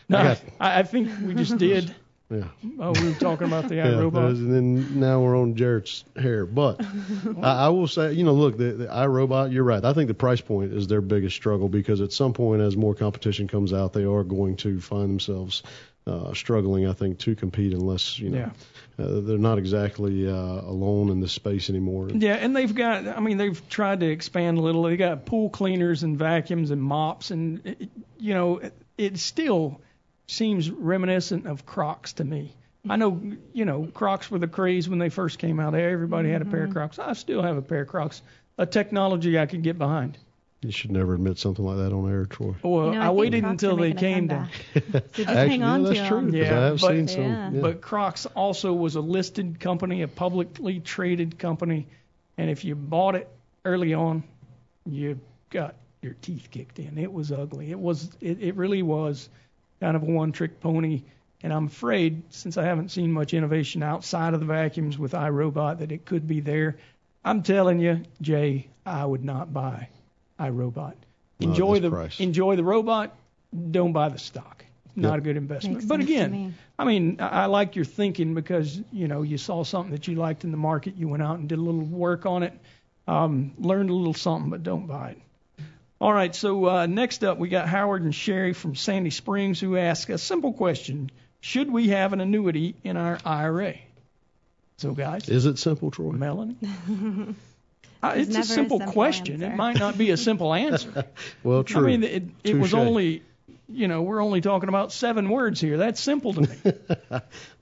No, 0.08 0.18
I 0.18 0.22
got- 0.22 0.42
I, 0.60 0.78
I 0.78 0.82
think 0.84 1.08
we 1.26 1.34
just 1.34 1.58
did. 1.58 1.94
Yeah. 2.32 2.44
Oh, 2.80 2.92
we 2.92 3.08
were 3.08 3.14
talking 3.14 3.46
about 3.46 3.68
the 3.68 3.74
Yeah, 3.76 3.86
iRobot. 3.88 4.30
and 4.30 4.52
then 4.54 5.00
now 5.00 5.20
we're 5.20 5.36
on 5.38 5.54
Jarrett's 5.54 6.04
hair. 6.16 6.46
But 6.46 6.80
I, 7.42 7.66
I 7.66 7.68
will 7.68 7.86
say, 7.88 8.12
you 8.12 8.24
know, 8.24 8.32
look, 8.32 8.56
the, 8.56 8.72
the 8.72 8.86
iRobot, 8.86 9.52
you're 9.52 9.64
right. 9.64 9.84
I 9.84 9.92
think 9.92 10.08
the 10.08 10.14
price 10.14 10.40
point 10.40 10.72
is 10.72 10.86
their 10.86 11.00
biggest 11.00 11.36
struggle 11.36 11.68
because 11.68 12.00
at 12.00 12.12
some 12.12 12.32
point, 12.32 12.62
as 12.62 12.76
more 12.76 12.94
competition 12.94 13.48
comes 13.48 13.72
out, 13.72 13.92
they 13.92 14.04
are 14.04 14.24
going 14.24 14.56
to 14.58 14.80
find 14.80 15.10
themselves 15.10 15.62
uh, 16.06 16.34
struggling, 16.34 16.88
I 16.88 16.94
think, 16.94 17.18
to 17.20 17.34
compete 17.36 17.72
unless, 17.72 18.18
you 18.18 18.30
know, 18.30 18.50
Yeah. 18.98 19.04
uh, 19.04 19.20
they're 19.20 19.38
not 19.38 19.58
exactly 19.58 20.28
uh, 20.28 20.32
alone 20.34 21.10
in 21.10 21.20
this 21.20 21.30
space 21.32 21.70
anymore. 21.70 22.08
Yeah, 22.12 22.34
and 22.34 22.56
they've 22.56 22.74
got. 22.74 23.06
I 23.06 23.20
mean, 23.20 23.36
they've 23.36 23.68
tried 23.68 24.00
to 24.00 24.06
expand 24.10 24.58
a 24.58 24.60
little. 24.62 24.82
They 24.82 24.96
got 24.96 25.26
pool 25.26 25.48
cleaners 25.48 26.02
and 26.02 26.18
vacuums 26.18 26.72
and 26.72 26.82
mops, 26.82 27.30
and 27.30 27.88
you 28.18 28.34
know, 28.34 28.58
it, 28.58 28.74
it 28.98 29.18
still 29.18 29.80
seems 30.32 30.70
reminiscent 30.70 31.46
of 31.46 31.66
Crocs 31.66 32.14
to 32.14 32.24
me. 32.24 32.54
I 32.88 32.96
know, 32.96 33.20
you 33.52 33.64
know, 33.64 33.86
Crocs 33.94 34.30
were 34.30 34.40
the 34.40 34.48
craze 34.48 34.88
when 34.88 34.98
they 34.98 35.08
first 35.08 35.38
came 35.38 35.60
out. 35.60 35.74
Everybody 35.74 36.30
had 36.30 36.42
a 36.42 36.46
pair 36.46 36.64
of 36.64 36.70
mm-hmm. 36.70 36.78
Crocs. 36.78 36.98
I 36.98 37.12
still 37.12 37.42
have 37.42 37.56
a 37.56 37.62
pair 37.62 37.82
of 37.82 37.88
Crocs. 37.88 38.22
A 38.58 38.66
technology 38.66 39.38
I 39.38 39.46
could 39.46 39.62
get 39.62 39.78
behind. 39.78 40.18
You 40.62 40.72
should 40.72 40.90
never 40.90 41.14
admit 41.14 41.38
something 41.38 41.64
like 41.64 41.76
that 41.76 41.92
on 41.92 42.10
air, 42.10 42.24
Troy. 42.24 42.54
Well, 42.62 42.86
You 42.86 42.92
know, 42.94 43.00
I, 43.00 43.06
think 43.06 43.18
waited 43.18 43.42
Crocs 43.42 43.50
until 43.52 43.76
they 43.76 43.92
came 43.92 44.28
to. 44.28 44.48
So 44.74 44.80
just 44.80 45.28
Actually, 45.28 45.48
hang 45.48 45.62
on 45.62 45.82
yeah, 45.82 45.88
to 45.88 45.94
that's 45.94 46.08
true. 46.08 46.18
'em. 46.18 46.24
'cause 46.26 46.34
Yeah, 46.34 46.58
I 46.58 46.64
have 46.64 46.80
but- 46.80 46.90
seen 46.90 47.08
some. 47.08 47.22
Yeah. 47.22 47.50
Yeah. 47.52 47.60
But 47.60 47.80
Crocs 47.80 48.26
also 48.26 48.72
was 48.72 48.96
a 48.96 49.00
listed 49.00 49.60
company, 49.60 50.02
a 50.02 50.08
publicly 50.08 50.80
traded 50.80 51.38
company, 51.38 51.86
and 52.38 52.50
if 52.50 52.64
you 52.64 52.74
bought 52.74 53.14
it 53.14 53.28
early 53.64 53.94
on, 53.94 54.24
you 54.86 55.20
got 55.50 55.76
your 56.00 56.14
teeth 56.20 56.48
kicked 56.50 56.78
in. 56.78 56.98
It 56.98 57.12
was 57.12 57.30
ugly. 57.30 57.70
It 57.70 57.78
was. 57.78 58.10
It, 58.20 58.42
it 58.42 58.56
really 58.56 58.82
was 58.82 59.28
kind 59.82 59.96
of 59.96 60.02
a 60.04 60.06
one-trick 60.06 60.60
pony. 60.60 61.02
And 61.42 61.52
I'm 61.52 61.66
afraid, 61.66 62.22
since 62.30 62.56
I 62.56 62.62
haven't 62.64 62.92
seen 62.92 63.12
much 63.12 63.34
innovation 63.34 63.82
outside 63.82 64.32
of 64.32 64.38
the 64.38 64.46
vacuums 64.46 64.96
with 64.96 65.10
iRobot, 65.10 65.78
that 65.78 65.90
it 65.90 66.04
could 66.04 66.28
be 66.28 66.38
there. 66.38 66.76
I'm 67.24 67.42
telling 67.42 67.80
you, 67.80 68.02
Jay, 68.20 68.68
I 68.86 69.04
would 69.04 69.24
not 69.24 69.52
buy 69.52 69.88
iRobot. 70.38 70.94
Enjoy 71.40 71.80
the 71.80 71.90
price. 71.90 72.20
enjoy 72.20 72.54
the 72.54 72.62
robot. 72.62 73.16
Don't 73.72 73.92
buy 73.92 74.08
the 74.08 74.18
stock. 74.18 74.64
Not 74.94 75.14
Yep. 75.14 75.18
a 75.18 75.20
good 75.22 75.36
investment. 75.36 75.74
Makes 75.78 75.86
but 75.86 76.00
again, 76.00 76.30
me. 76.30 76.52
I 76.78 76.84
mean, 76.84 77.16
I 77.18 77.42
I 77.42 77.46
like 77.46 77.74
your 77.74 77.84
thinking 77.84 78.34
because 78.34 78.80
you 78.92 79.08
know 79.08 79.22
you 79.22 79.36
saw 79.36 79.64
something 79.64 79.90
that 79.90 80.06
you 80.06 80.14
liked 80.14 80.44
in 80.44 80.52
the 80.52 80.56
market, 80.56 80.94
you 80.96 81.08
went 81.08 81.24
out 81.24 81.38
and 81.40 81.48
did 81.48 81.58
a 81.58 81.62
little 81.62 81.80
work 81.80 82.24
on 82.24 82.44
it, 82.44 82.52
um, 83.08 83.52
learned 83.58 83.90
a 83.90 83.94
little 83.94 84.14
something, 84.14 84.48
but 84.50 84.62
don't 84.62 84.86
buy 84.86 85.10
it. 85.10 85.18
All 86.02 86.12
right, 86.12 86.34
so 86.34 86.68
uh, 86.68 86.86
next 86.86 87.22
up 87.22 87.38
we 87.38 87.48
got 87.48 87.68
Howard 87.68 88.02
and 88.02 88.12
Sherry 88.12 88.54
from 88.54 88.74
Sandy 88.74 89.10
Springs 89.10 89.60
who 89.60 89.76
ask 89.76 90.08
a 90.08 90.18
simple 90.18 90.52
question: 90.52 91.12
Should 91.40 91.70
we 91.70 91.90
have 91.90 92.12
an 92.12 92.20
annuity 92.20 92.74
in 92.82 92.96
our 92.96 93.20
IRA? 93.24 93.74
So 94.78 94.94
guys, 94.94 95.28
Is 95.28 95.46
it 95.46 95.60
simple, 95.60 95.92
Troy? 95.92 96.10
Melanie, 96.10 96.56
uh, 98.02 98.14
it's 98.16 98.30
a 98.30 98.32
never 98.32 98.40
a 98.40 98.44
simple, 98.44 98.78
simple 98.80 98.92
question. 98.92 99.44
It 99.44 99.54
might 99.54 99.78
not 99.78 99.96
be 99.96 100.10
a 100.10 100.16
simple 100.28 100.52
answer. 100.52 101.04
Well, 101.44 101.62
true. 101.62 101.84
I 101.84 101.86
mean, 101.86 102.02
it, 102.02 102.24
it 102.42 102.56
was 102.56 102.74
only, 102.74 103.22
you 103.68 103.86
know, 103.86 104.02
we're 104.02 104.24
only 104.24 104.40
talking 104.40 104.68
about 104.68 104.90
seven 104.90 105.28
words 105.28 105.60
here. 105.60 105.76
That's 105.76 106.00
simple 106.00 106.34
to 106.34 106.40
me. 106.40 106.48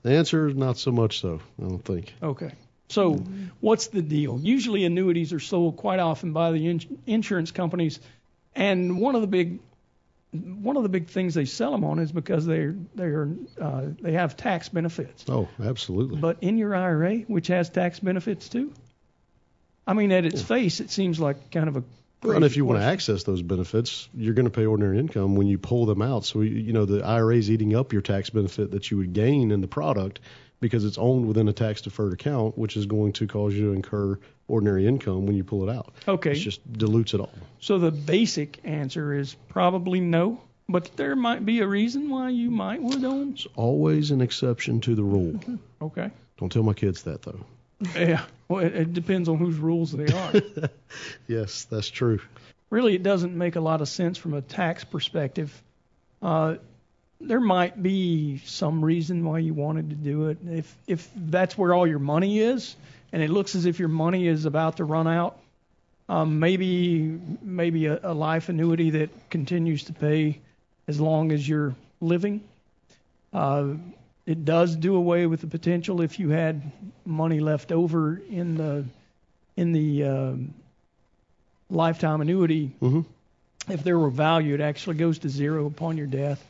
the 0.01 0.11
answer 0.17 0.47
is 0.47 0.55
not 0.55 0.79
so 0.79 0.91
much 0.91 1.21
so. 1.21 1.41
I 1.59 1.67
don't 1.67 1.85
think. 1.85 2.15
Okay. 2.23 2.53
So, 2.87 3.23
what's 3.59 3.87
the 3.87 4.01
deal? 4.01 4.39
Usually, 4.41 4.83
annuities 4.83 5.31
are 5.31 5.39
sold 5.39 5.77
quite 5.77 5.99
often 5.99 6.33
by 6.33 6.51
the 6.51 6.67
in- 6.67 6.99
insurance 7.05 7.51
companies, 7.51 7.99
and 8.55 8.99
one 8.99 9.15
of 9.15 9.21
the 9.21 9.27
big 9.27 9.59
one 10.31 10.77
of 10.77 10.83
the 10.83 10.89
big 10.89 11.07
things 11.07 11.33
they 11.33 11.45
sell 11.45 11.71
them 11.71 11.83
on 11.83 11.99
is 11.99 12.11
because 12.11 12.45
they're 12.45 12.75
they're 12.95 13.29
uh, 13.59 13.87
they 14.01 14.13
have 14.13 14.37
tax 14.37 14.69
benefits. 14.69 15.25
Oh, 15.27 15.49
absolutely. 15.61 16.19
But 16.19 16.37
in 16.41 16.57
your 16.57 16.75
IRA, 16.75 17.17
which 17.19 17.47
has 17.47 17.69
tax 17.69 17.99
benefits 17.99 18.47
too, 18.47 18.73
I 19.85 19.93
mean, 19.93 20.11
at 20.11 20.25
its 20.25 20.41
face, 20.41 20.79
it 20.79 20.89
seems 20.89 21.19
like 21.19 21.51
kind 21.51 21.67
of 21.67 21.77
a 21.77 21.83
Well, 22.23 22.35
and 22.35 22.45
if 22.45 22.55
you 22.55 22.65
want 22.65 22.79
to 22.79 22.85
access 22.85 23.23
those 23.23 23.41
benefits, 23.41 24.07
you're 24.13 24.35
going 24.35 24.45
to 24.45 24.51
pay 24.51 24.65
ordinary 24.65 24.99
income 24.99 25.35
when 25.35 25.47
you 25.47 25.57
pull 25.57 25.85
them 25.85 26.01
out. 26.01 26.23
So 26.23 26.41
you 26.41 26.51
you 26.51 26.73
know 26.73 26.85
the 26.85 27.03
IRA 27.03 27.35
is 27.35 27.49
eating 27.49 27.75
up 27.75 27.93
your 27.93 28.01
tax 28.01 28.29
benefit 28.29 28.71
that 28.71 28.91
you 28.91 28.97
would 28.97 29.13
gain 29.13 29.51
in 29.51 29.61
the 29.61 29.67
product 29.67 30.19
because 30.59 30.85
it's 30.85 30.97
owned 30.97 31.27
within 31.27 31.49
a 31.49 31.53
tax 31.53 31.81
deferred 31.81 32.13
account, 32.13 32.57
which 32.57 32.77
is 32.77 32.85
going 32.85 33.13
to 33.13 33.27
cause 33.27 33.53
you 33.55 33.69
to 33.69 33.73
incur 33.73 34.19
ordinary 34.47 34.87
income 34.87 35.25
when 35.25 35.35
you 35.35 35.43
pull 35.43 35.67
it 35.67 35.75
out. 35.75 35.93
Okay. 36.07 36.31
It 36.31 36.35
just 36.35 36.71
dilutes 36.71 37.13
it 37.13 37.19
all. 37.19 37.33
So 37.59 37.79
the 37.79 37.91
basic 37.91 38.59
answer 38.63 39.13
is 39.13 39.35
probably 39.49 39.99
no, 39.99 40.39
but 40.69 40.95
there 40.95 41.15
might 41.15 41.45
be 41.45 41.59
a 41.59 41.67
reason 41.67 42.09
why 42.09 42.29
you 42.29 42.51
might 42.51 42.81
would 42.81 43.03
own. 43.03 43.31
It's 43.31 43.47
always 43.55 44.11
an 44.11 44.21
exception 44.21 44.79
to 44.81 44.93
the 44.93 45.03
rule. 45.03 45.39
Okay. 45.81 46.11
Don't 46.37 46.51
tell 46.51 46.63
my 46.63 46.73
kids 46.73 47.03
that 47.03 47.23
though. 47.23 47.43
Yeah. 47.95 48.23
Well, 48.47 48.63
it, 48.65 48.75
it 48.75 48.93
depends 48.93 49.29
on 49.29 49.37
whose 49.37 49.57
rules 49.57 49.91
they 49.91 50.07
are. 50.13 50.33
Yes, 51.27 51.65
that's 51.65 51.89
true. 51.89 52.19
really, 52.69 52.95
it 52.95 53.03
doesn't 53.03 53.35
make 53.37 53.55
a 53.55 53.61
lot 53.61 53.81
of 53.81 53.87
sense 53.87 54.17
from 54.17 54.33
a 54.33 54.41
tax 54.41 54.83
perspective. 54.83 55.49
Uh, 56.21 56.55
there 57.21 57.39
might 57.39 57.81
be 57.81 58.41
some 58.45 58.83
reason 58.83 59.23
why 59.23 59.39
you 59.39 59.53
wanted 59.53 59.89
to 59.91 59.95
do 59.95 60.27
it. 60.29 60.37
If 60.45 60.75
if 60.87 61.09
that's 61.15 61.57
where 61.57 61.73
all 61.73 61.87
your 61.87 61.99
money 61.99 62.39
is, 62.39 62.75
and 63.13 63.21
it 63.23 63.29
looks 63.29 63.55
as 63.55 63.65
if 63.65 63.79
your 63.79 63.87
money 63.89 64.27
is 64.27 64.45
about 64.45 64.77
to 64.77 64.83
run 64.83 65.07
out, 65.07 65.37
um, 66.09 66.39
maybe 66.39 67.19
maybe 67.41 67.85
a, 67.85 67.99
a 68.03 68.13
life 68.13 68.49
annuity 68.49 68.89
that 68.91 69.09
continues 69.29 69.85
to 69.85 69.93
pay 69.93 70.39
as 70.87 70.99
long 70.99 71.31
as 71.31 71.47
you're 71.47 71.73
living. 72.01 72.41
Uh, 73.31 73.75
it 74.25 74.45
does 74.45 74.75
do 74.75 74.95
away 74.95 75.25
with 75.25 75.41
the 75.41 75.47
potential 75.47 76.01
if 76.01 76.19
you 76.19 76.29
had 76.29 76.61
money 77.05 77.39
left 77.39 77.71
over 77.71 78.17
in 78.29 78.55
the 78.55 78.85
in 79.57 79.71
the 79.73 80.03
um, 80.05 80.53
lifetime 81.69 82.21
annuity 82.21 82.71
Mhm. 82.81 83.05
if 83.69 83.83
there 83.83 83.97
were 83.97 84.09
value, 84.09 84.53
it 84.55 84.61
actually 84.61 84.95
goes 84.97 85.19
to 85.19 85.29
zero 85.29 85.65
upon 85.67 85.97
your 85.97 86.07
death. 86.07 86.43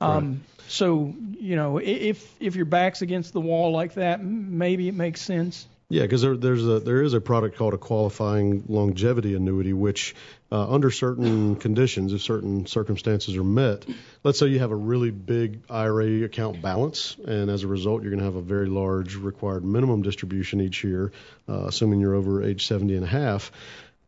Um, 0.00 0.42
So 0.68 1.14
you 1.40 1.56
know, 1.56 1.78
if 1.78 2.34
if 2.40 2.54
your 2.54 2.66
back's 2.66 3.00
against 3.02 3.32
the 3.32 3.40
wall 3.40 3.72
like 3.72 3.94
that, 3.94 4.22
maybe 4.22 4.86
it 4.88 4.94
makes 4.94 5.20
sense. 5.22 5.66
Yeah, 5.90 6.02
because 6.02 6.20
there, 6.20 6.36
there's 6.36 6.66
a 6.66 6.80
there 6.80 7.02
is 7.02 7.14
a 7.14 7.20
product 7.20 7.56
called 7.56 7.72
a 7.72 7.78
qualifying 7.78 8.64
longevity 8.68 9.34
annuity, 9.34 9.72
which 9.72 10.14
uh, 10.52 10.70
under 10.70 10.90
certain 10.90 11.56
conditions, 11.56 12.12
if 12.12 12.20
certain 12.20 12.66
circumstances 12.66 13.36
are 13.36 13.44
met, 13.44 13.86
let's 14.22 14.38
say 14.38 14.48
you 14.48 14.58
have 14.58 14.70
a 14.70 14.76
really 14.76 15.10
big 15.10 15.62
IRA 15.70 16.24
account 16.24 16.60
balance, 16.60 17.16
and 17.26 17.48
as 17.48 17.62
a 17.62 17.68
result, 17.68 18.02
you're 18.02 18.10
going 18.10 18.18
to 18.18 18.26
have 18.26 18.36
a 18.36 18.42
very 18.42 18.68
large 18.68 19.16
required 19.16 19.64
minimum 19.64 20.02
distribution 20.02 20.60
each 20.60 20.84
year, 20.84 21.10
uh, 21.48 21.64
assuming 21.68 22.00
you're 22.00 22.14
over 22.14 22.42
age 22.42 22.66
70 22.66 22.94
and 22.96 23.04
a 23.04 23.08
half. 23.08 23.50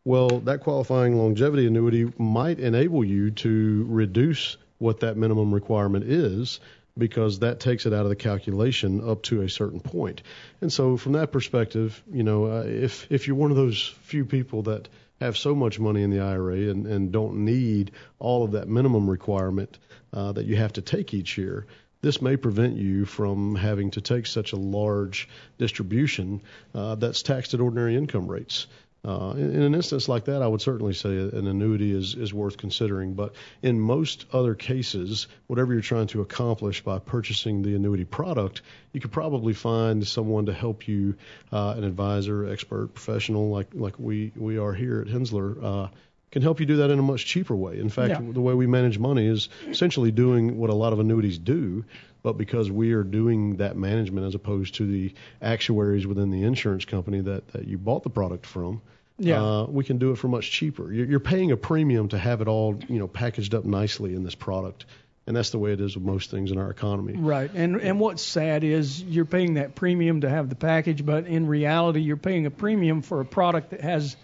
Well, 0.05 0.39
that 0.41 0.61
qualifying 0.61 1.17
longevity 1.17 1.65
annuity 1.65 2.11
might 2.19 2.59
enable 2.59 3.03
you 3.03 3.31
to 3.31 3.85
reduce 3.89 4.57
what 4.77 4.99
that 4.99 5.17
minimum 5.17 5.51
requirement 5.53 6.05
is 6.05 6.59
because 7.01 7.39
that 7.39 7.59
takes 7.59 7.87
it 7.87 7.93
out 7.93 8.03
of 8.03 8.09
the 8.09 8.15
calculation 8.15 9.09
up 9.09 9.23
to 9.23 9.41
a 9.41 9.49
certain 9.49 9.79
point. 9.79 10.21
And 10.61 10.71
so, 10.71 10.97
from 10.97 11.13
that 11.13 11.31
perspective, 11.31 12.01
you 12.13 12.21
know, 12.21 12.45
uh, 12.45 12.63
if 12.67 13.11
if 13.11 13.27
you're 13.27 13.35
one 13.35 13.49
of 13.49 13.57
those 13.57 13.87
few 14.03 14.23
people 14.23 14.61
that 14.63 14.87
have 15.19 15.35
so 15.35 15.55
much 15.55 15.79
money 15.79 16.03
in 16.03 16.11
the 16.11 16.19
IRA 16.19 16.69
and, 16.69 16.85
and 16.85 17.11
don't 17.11 17.43
need 17.43 17.91
all 18.19 18.43
of 18.43 18.51
that 18.51 18.67
minimum 18.67 19.09
requirement 19.09 19.79
uh, 20.13 20.31
that 20.31 20.45
you 20.45 20.55
have 20.57 20.73
to 20.73 20.81
take 20.81 21.15
each 21.15 21.39
year, 21.39 21.65
this 22.01 22.21
may 22.21 22.37
prevent 22.37 22.77
you 22.77 23.05
from 23.05 23.55
having 23.55 23.89
to 23.91 24.01
take 24.01 24.27
such 24.27 24.53
a 24.53 24.57
large 24.57 25.27
distribution 25.57 26.41
uh, 26.75 26.93
that's 26.95 27.23
taxed 27.23 27.55
at 27.55 27.61
ordinary 27.61 27.95
income 27.95 28.27
rates. 28.27 28.67
Uh, 29.03 29.33
in, 29.35 29.55
in 29.55 29.61
an 29.63 29.73
instance 29.73 30.07
like 30.07 30.25
that, 30.25 30.41
I 30.41 30.47
would 30.47 30.61
certainly 30.61 30.93
say 30.93 31.09
an 31.09 31.47
annuity 31.47 31.91
is, 31.91 32.13
is 32.13 32.33
worth 32.33 32.57
considering. 32.57 33.13
But 33.13 33.33
in 33.61 33.79
most 33.79 34.25
other 34.31 34.53
cases, 34.53 35.27
whatever 35.47 35.73
you're 35.73 35.81
trying 35.81 36.07
to 36.07 36.21
accomplish 36.21 36.83
by 36.83 36.99
purchasing 36.99 37.63
the 37.63 37.75
annuity 37.75 38.05
product, 38.05 38.61
you 38.93 39.01
could 39.01 39.11
probably 39.11 39.53
find 39.53 40.05
someone 40.05 40.45
to 40.45 40.53
help 40.53 40.87
you, 40.87 41.15
uh, 41.51 41.73
an 41.77 41.83
advisor, 41.83 42.45
expert, 42.45 42.93
professional 42.93 43.49
like 43.49 43.69
like 43.73 43.97
we 43.97 44.31
we 44.35 44.57
are 44.57 44.73
here 44.73 45.01
at 45.01 45.07
Henssler. 45.07 45.63
Uh, 45.63 45.87
can 46.31 46.41
help 46.41 46.59
you 46.59 46.65
do 46.65 46.77
that 46.77 46.89
in 46.91 46.97
a 46.99 47.01
much 47.01 47.25
cheaper 47.25 47.55
way. 47.55 47.79
In 47.79 47.89
fact, 47.89 48.21
Yeah. 48.21 48.31
the 48.31 48.41
way 48.41 48.53
we 48.53 48.65
manage 48.67 48.97
money 48.97 49.27
is 49.27 49.49
essentially 49.67 50.11
doing 50.11 50.57
what 50.57 50.69
a 50.69 50.73
lot 50.73 50.93
of 50.93 50.99
annuities 50.99 51.37
do, 51.37 51.83
but 52.23 52.37
because 52.37 52.71
we 52.71 52.93
are 52.93 53.03
doing 53.03 53.57
that 53.57 53.75
management 53.75 54.25
as 54.27 54.35
opposed 54.35 54.75
to 54.75 54.85
the 54.85 55.13
actuaries 55.41 56.07
within 56.07 56.29
the 56.31 56.43
insurance 56.43 56.85
company 56.85 57.19
that, 57.21 57.47
that 57.49 57.67
you 57.67 57.77
bought 57.77 58.03
the 58.03 58.09
product 58.09 58.45
from, 58.45 58.81
Yeah. 59.17 59.41
uh, 59.43 59.65
we 59.65 59.83
can 59.83 59.97
do 59.97 60.11
it 60.11 60.17
for 60.17 60.27
much 60.29 60.51
cheaper. 60.51 60.91
You're, 60.91 61.05
you're 61.05 61.19
paying 61.19 61.51
a 61.51 61.57
premium 61.57 62.07
to 62.09 62.17
have 62.17 62.41
it 62.41 62.47
all, 62.47 62.79
you 62.87 62.97
know, 62.99 63.07
packaged 63.07 63.53
up 63.53 63.65
nicely 63.65 64.15
in 64.15 64.23
this 64.23 64.35
product, 64.35 64.85
and 65.27 65.35
that's 65.35 65.49
the 65.51 65.59
way 65.59 65.73
it 65.73 65.81
is 65.81 65.95
with 65.95 66.03
most 66.05 66.31
things 66.31 66.51
in 66.51 66.57
our 66.57 66.69
economy. 66.71 67.13
Right. 67.17 67.51
And 67.53 67.75
and 67.81 67.99
what's 67.99 68.23
sad 68.23 68.63
is 68.63 69.01
you're 69.03 69.25
paying 69.25 69.55
that 69.55 69.75
premium 69.75 70.21
to 70.21 70.29
have 70.29 70.49
the 70.49 70.55
package, 70.55 71.05
but 71.05 71.27
in 71.27 71.45
reality 71.47 71.99
you're 72.01 72.17
paying 72.17 72.45
a 72.45 72.51
premium 72.51 73.01
for 73.01 73.19
a 73.21 73.25
product 73.25 73.71
that 73.71 73.81
has 73.81 74.15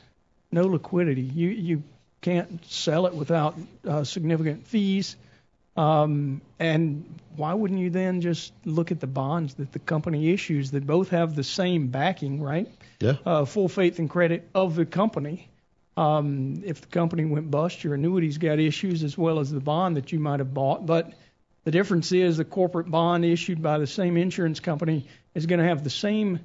no 0.51 0.63
liquidity. 0.63 1.21
You 1.21 1.49
you 1.49 1.83
can't 2.27 2.65
sell 2.65 3.05
it 3.07 3.13
without 3.13 3.55
uh, 3.87 4.03
significant 4.03 4.67
fees. 4.67 5.15
Um, 5.77 6.41
and 6.59 7.19
why 7.37 7.53
wouldn't 7.53 7.79
you 7.79 7.89
then 7.89 8.19
just 8.19 8.51
look 8.65 8.91
at 8.91 8.99
the 8.99 9.07
bonds 9.07 9.53
that 9.55 9.71
the 9.71 9.79
company 9.79 10.31
issues 10.31 10.71
that 10.71 10.85
both 10.85 11.09
have 11.11 11.35
the 11.35 11.43
same 11.43 11.87
backing, 11.87 12.41
right? 12.41 12.67
Yeah. 12.99 13.13
uh, 13.25 13.45
full 13.45 13.69
faith 13.69 13.99
and 13.99 14.09
credit 14.09 14.49
of 14.53 14.75
the 14.75 14.85
company. 14.85 15.49
Um, 15.95 16.63
if 16.65 16.81
the 16.81 16.87
company 16.87 17.23
went 17.23 17.49
bust, 17.49 17.83
your 17.83 17.93
annuity's 17.93 18.39
got 18.39 18.59
issues 18.59 19.03
as 19.03 19.17
well 19.17 19.39
as 19.39 19.49
the 19.49 19.61
bond 19.61 19.95
that 19.95 20.11
you 20.11 20.19
might 20.19 20.39
have 20.39 20.53
bought. 20.53 20.85
But 20.85 21.13
the 21.63 21.71
difference 21.71 22.11
is 22.11 22.35
the 22.35 22.45
corporate 22.45 22.91
bond 22.91 23.23
issued 23.23 23.61
by 23.61 23.77
the 23.77 23.87
same 23.87 24.17
insurance 24.17 24.59
company 24.59 25.07
is 25.33 25.45
going 25.45 25.59
to 25.59 25.65
have 25.67 25.83
the 25.83 25.89
same 25.89 26.41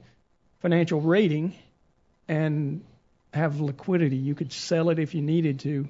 financial 0.61 1.01
rating 1.01 1.55
and 2.29 2.85
have 3.33 3.61
liquidity. 3.61 4.17
You 4.17 4.35
could 4.35 4.53
sell 4.53 4.91
it 4.91 4.99
if 4.99 5.15
you 5.15 5.23
needed 5.23 5.61
to, 5.61 5.89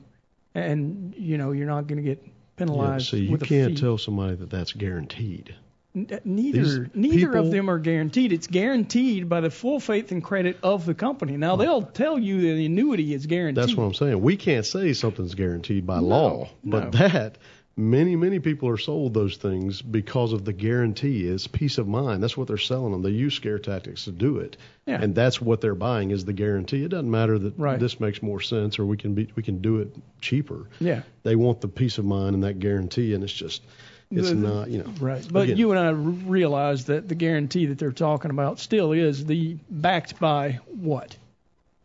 and 0.55 1.15
you 1.17 1.39
know 1.39 1.53
you're 1.53 1.67
not 1.67 1.87
going 1.87 1.97
to 1.97 2.03
get 2.03 2.23
penalized. 2.57 3.07
Yeah, 3.07 3.11
so 3.11 3.17
you 3.17 3.39
can't 3.39 3.77
tell 3.79 3.99
somebody 3.99 4.37
that 4.37 4.51
that's 4.51 4.73
guaranteed. 4.73 5.55
N- 5.95 6.07
uh, 6.11 6.19
Neither 6.25 6.63
These 6.63 6.79
neither 6.95 7.27
people- 7.33 7.41
of 7.47 7.51
them 7.51 7.69
are 7.69 7.79
guaranteed. 7.79 8.33
It's 8.33 8.47
guaranteed 8.47 9.29
by 9.29 9.41
the 9.41 9.51
full 9.51 9.79
faith 9.81 10.11
and 10.13 10.23
credit 10.25 10.59
of 10.63 10.87
the 10.87 10.95
company. 10.95 11.37
Now 11.37 11.57
they'll 11.57 11.83
tell 11.83 12.19
you 12.19 12.41
that 12.43 12.55
the 12.55 12.67
annuity 12.67 13.13
is 13.13 13.27
guaranteed. 13.27 13.63
That's 13.63 13.77
what 13.77 13.85
I'm 13.85 13.95
saying. 13.95 14.21
We 14.21 14.37
can't 14.37 14.65
say 14.65 14.93
something's 14.95 15.35
guaranteed 15.35 15.87
by 15.87 15.97
No, 16.01 16.07
law, 16.07 16.49
but 16.65 16.85
no. 16.85 16.91
that 17.09 17.39
many 17.77 18.17
many 18.17 18.39
people 18.39 18.69
are 18.69 18.77
sold 18.77 19.15
those 19.15 19.37
things 19.37 19.81
because 19.83 20.33
of 20.33 20.45
the 20.45 20.53
guarantee. 20.53 21.27
It's 21.27 21.47
peace 21.47 21.79
of 21.79 21.89
mind. 21.89 22.23
That's 22.23 22.37
what 22.37 22.49
they're 22.49 22.59
selling 22.59 22.93
them. 22.93 23.03
They 23.03 23.11
use 23.11 23.35
scare 23.35 23.59
tactics 23.59 24.05
to 24.05 24.13
do 24.13 24.39
it, 24.39 24.57
Yeah. 24.87 25.01
and 25.03 25.15
that's 25.15 25.41
what 25.41 25.61
they're 25.61 25.75
buying 25.75 26.11
is 26.11 26.25
the 26.25 26.33
guarantee. 26.33 26.85
It 26.85 26.89
doesn't 26.89 27.11
matter 27.11 27.39
that 27.39 27.55
Right. 27.59 27.81
this 27.81 27.99
makes 28.01 28.23
more 28.23 28.41
sense 28.41 28.79
or 28.79 28.87
we 28.87 28.97
can 28.97 29.15
be 29.15 29.29
we 29.35 29.43
can 29.43 29.59
do 29.63 29.79
it 29.79 29.95
cheaper. 30.21 30.67
Yeah. 30.81 31.03
They 31.23 31.37
want 31.37 31.61
the 31.61 31.69
peace 31.69 31.99
of 31.99 32.05
mind 32.05 32.35
and 32.35 32.45
that 32.45 32.59
guarantee, 32.59 33.15
and 33.15 33.25
it's 33.25 33.33
just 33.33 33.63
it's 34.11 34.29
The- 34.29 34.35
not 34.35 34.71
you 34.71 34.79
know 34.79 34.93
Right. 35.01 35.27
But 35.31 35.45
Again. 35.45 35.57
you 35.57 35.71
and 35.73 35.81
i 35.81 35.89
realize 35.91 36.85
that 36.87 37.09
the 37.09 37.15
guarantee 37.15 37.67
that 37.67 37.79
they're 37.79 37.93
talking 37.93 38.31
about 38.31 38.59
still 38.61 38.93
is 38.93 39.25
the 39.25 39.57
backed 39.71 40.21
by 40.21 40.61
what? 40.81 41.17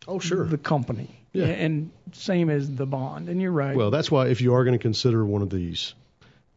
oh 0.09 0.19
sure 0.19 0.45
The 0.45 0.57
company. 0.57 1.09
Yeah. 1.33 1.45
And 1.45 1.91
same 2.13 2.49
as 2.49 2.73
the 2.73 2.85
bond. 2.85 3.29
And 3.29 3.41
you're 3.41 3.51
right. 3.51 3.75
Well, 3.75 3.91
that's 3.91 4.09
why 4.09 4.27
if 4.27 4.41
you 4.41 4.53
are 4.53 4.63
going 4.63 4.77
to 4.77 4.81
consider 4.81 5.25
one 5.25 5.41
of 5.41 5.49
these, 5.49 5.93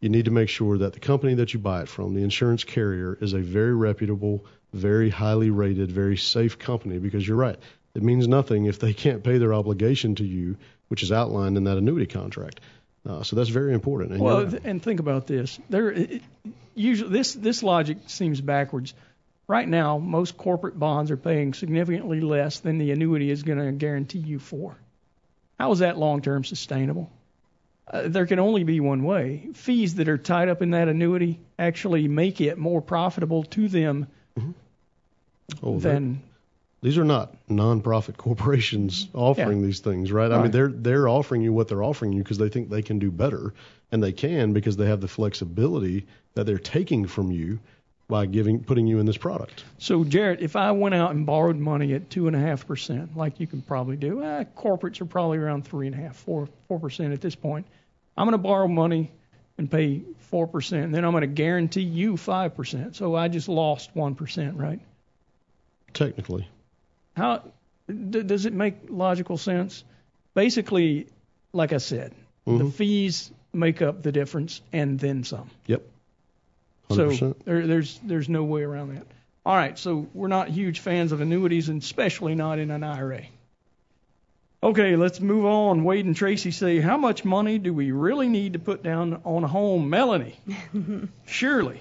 you 0.01 0.09
need 0.09 0.25
to 0.25 0.31
make 0.31 0.49
sure 0.49 0.79
that 0.79 0.95
the 0.95 1.01
company 1.01 1.35
that 1.35 1.53
you 1.53 1.61
buy 1.61 1.83
it 1.83 1.89
from, 1.89 2.15
the 2.15 2.23
insurance 2.23 2.65
carrier, 2.65 3.19
is 3.21 3.35
a 3.35 3.41
very 3.41 3.75
reputable, 3.75 4.45
very 4.73 5.11
highly 5.11 5.51
rated, 5.51 5.93
very 5.93 6.17
safe 6.17 6.59
company 6.59 6.99
because 6.99 7.27
you're 7.27 7.37
right. 7.37 7.59
It 7.95 8.03
means 8.03 8.27
nothing 8.29 8.67
if 8.67 8.79
they 8.79 8.95
can't 8.95 9.23
pay 9.23 9.39
their 9.39 9.53
obligation 9.53 10.15
to 10.17 10.25
you, 10.25 10.57
which 10.89 11.03
is 11.03 11.13
outlined 11.13 11.57
in 11.57 11.65
that 11.65 11.77
annuity 11.77 12.07
contract. 12.07 12.61
Uh, 13.09 13.23
so 13.23 13.37
that's 13.37 13.49
very 13.49 13.75
important. 13.75 14.13
And 14.13 14.21
Well, 14.21 14.45
right. 14.45 14.61
and 14.65 14.83
think 14.83 15.01
about 15.01 15.27
this. 15.27 15.59
There, 15.69 15.91
it, 15.91 16.23
usually 16.75 17.11
this 17.11 17.35
this 17.35 17.63
logic 17.63 17.99
seems 18.07 18.41
backwards. 18.41 18.95
Right 19.51 19.69
now, 19.69 19.99
most 19.99 20.37
corporate 20.37 20.79
bonds 20.79 21.11
are 21.11 21.17
paying 21.17 21.55
significantly 21.55 22.21
less 22.21 22.61
than 22.61 22.79
the 22.79 22.93
annuity 22.93 23.33
is 23.33 23.43
going 23.43 23.59
to 23.59 23.73
guarantee 23.73 24.21
you 24.21 24.39
for. 24.39 24.77
How 25.59 25.73
is 25.73 25.81
that 25.81 25.99
long 25.99 26.23
term 26.23 26.45
sustainable? 26.45 27.11
Uh, 27.85 28.03
there 28.07 28.27
can 28.27 28.39
only 28.39 28.63
be 28.63 28.79
one 28.79 29.03
way. 29.03 29.49
Fees 29.55 29.97
that 29.97 30.09
are 30.09 30.19
tied 30.19 30.49
up 30.49 30.63
in 30.63 30.71
that 30.71 30.87
annuity 30.87 31.41
actually 31.59 32.07
make 32.07 32.41
it 32.41 32.59
more 32.59 32.81
profitable 32.81 33.43
to 33.43 33.67
them 33.67 34.07
oh, 35.65 35.81
they're- 35.81 35.95
than 35.95 36.23
these 36.81 36.97
are 36.97 37.05
not 37.05 37.35
nonprofit 37.49 38.17
corporations 38.17 39.09
offering 39.15 39.63
these 39.63 39.81
things, 39.81 40.13
right? 40.13 40.31
I 40.31 40.43
mean, 40.43 40.53
they're 40.53 40.69
they're 40.69 41.09
offering 41.09 41.43
you 41.43 41.53
what 41.53 41.67
they're 41.67 41.83
offering 41.83 42.13
you 42.13 42.23
because 42.23 42.39
they 42.39 42.51
think 42.51 42.71
they 42.71 42.83
can 42.83 43.01
do 43.01 43.11
better, 43.11 43.53
and 43.91 44.01
they 44.01 44.13
can 44.13 44.53
because 44.53 44.77
they 44.77 44.87
have 44.87 45.01
the 45.01 45.09
flexibility 45.09 46.07
that 46.35 46.45
they're 46.45 46.57
taking 46.57 47.09
from 47.09 47.33
you 47.33 47.59
by 48.11 48.27
giving 48.27 48.63
putting 48.65 48.87
you 48.87 48.99
in 48.99 49.07
this 49.07 49.17
product. 49.17 49.65
So, 49.79 50.05
Jarrett, 50.05 50.41
if 50.41 50.57
I 50.57 50.73
went 50.73 50.95
out 50.95 51.13
and 51.13 51.25
borrowed 51.25 51.57
money 51.57 51.95
at 51.95 52.11
two 52.11 52.27
and 52.27 52.37
a 52.37 52.41
half 52.41 52.67
percent, 52.67 53.17
like 53.17 53.41
you 53.41 53.47
can 53.47 53.63
probably 53.63 53.97
do, 53.97 54.23
eh, 54.23 54.45
corporates 54.57 55.01
are 55.01 55.07
probably 55.07 55.39
around 55.39 55.65
three 55.67 55.87
and 55.87 55.95
a 55.95 55.99
half, 55.99 56.17
four, 56.17 56.49
four 56.69 56.79
percent 56.79 57.13
at 57.13 57.21
this 57.21 57.35
point. 57.35 57.67
I'm 58.17 58.27
going 58.27 58.33
to 58.33 58.39
borrow 58.39 58.69
money 58.69 59.11
and 59.57 59.71
pay 59.71 60.03
four 60.19 60.47
percent, 60.47 60.93
then 60.93 61.05
I'm 61.05 61.13
going 61.13 61.23
to 61.23 61.27
guarantee 61.27 61.83
you 61.83 62.17
five 62.17 62.55
percent. 62.57 62.97
So 62.97 63.15
I 63.15 63.29
just 63.29 63.49
lost 63.49 63.91
one 63.95 64.15
percent, 64.15 64.57
right? 64.57 64.81
Technically, 65.95 66.47
How 67.17 67.43
d- 67.89 68.23
does 68.23 68.47
it 68.47 68.53
make 68.53 68.75
logical 68.89 69.37
sense? 69.37 69.83
Basically, 70.35 71.09
like 71.53 71.73
I 71.73 71.79
said, 71.79 72.15
the 72.47 72.53
Mhm. 72.53 72.73
fees 72.73 73.31
make 73.53 73.83
up 73.83 74.03
the 74.03 74.13
difference 74.13 74.63
and 74.73 74.99
then 75.01 75.25
some. 75.25 75.51
yep, 75.67 75.83
So 76.97 77.09
percent. 77.09 77.45
there, 77.45 77.67
there's 77.67 77.99
there's 78.03 78.29
no 78.29 78.45
way 78.45 78.63
around 78.63 78.95
that. 78.95 79.07
All 79.45 79.57
right, 79.57 79.79
so 79.79 80.07
we're 80.13 80.29
not 80.29 80.49
huge 80.49 80.81
fans 80.81 81.13
of 81.13 81.21
annuities, 81.21 81.69
and 81.69 81.83
especially 81.83 82.35
not 82.35 82.59
in 82.59 82.71
an 82.71 82.85
IRA. 82.85 83.23
Okay, 84.63 84.97
let's 84.97 85.21
move 85.21 85.47
on. 85.47 85.85
Wade 85.85 86.05
and 86.05 86.15
Tracy 86.15 86.51
say, 86.51 86.81
how 86.81 86.99
much 86.99 87.25
money 87.25 87.57
do 87.57 87.73
we 87.73 87.93
really 87.93 88.29
need 88.29 88.53
to 88.53 88.59
put 88.59 88.83
down 88.83 89.23
on 89.25 89.43
a 89.43 89.49
home, 89.49 89.89
Melanie? 89.89 90.39
Surely 91.27 91.81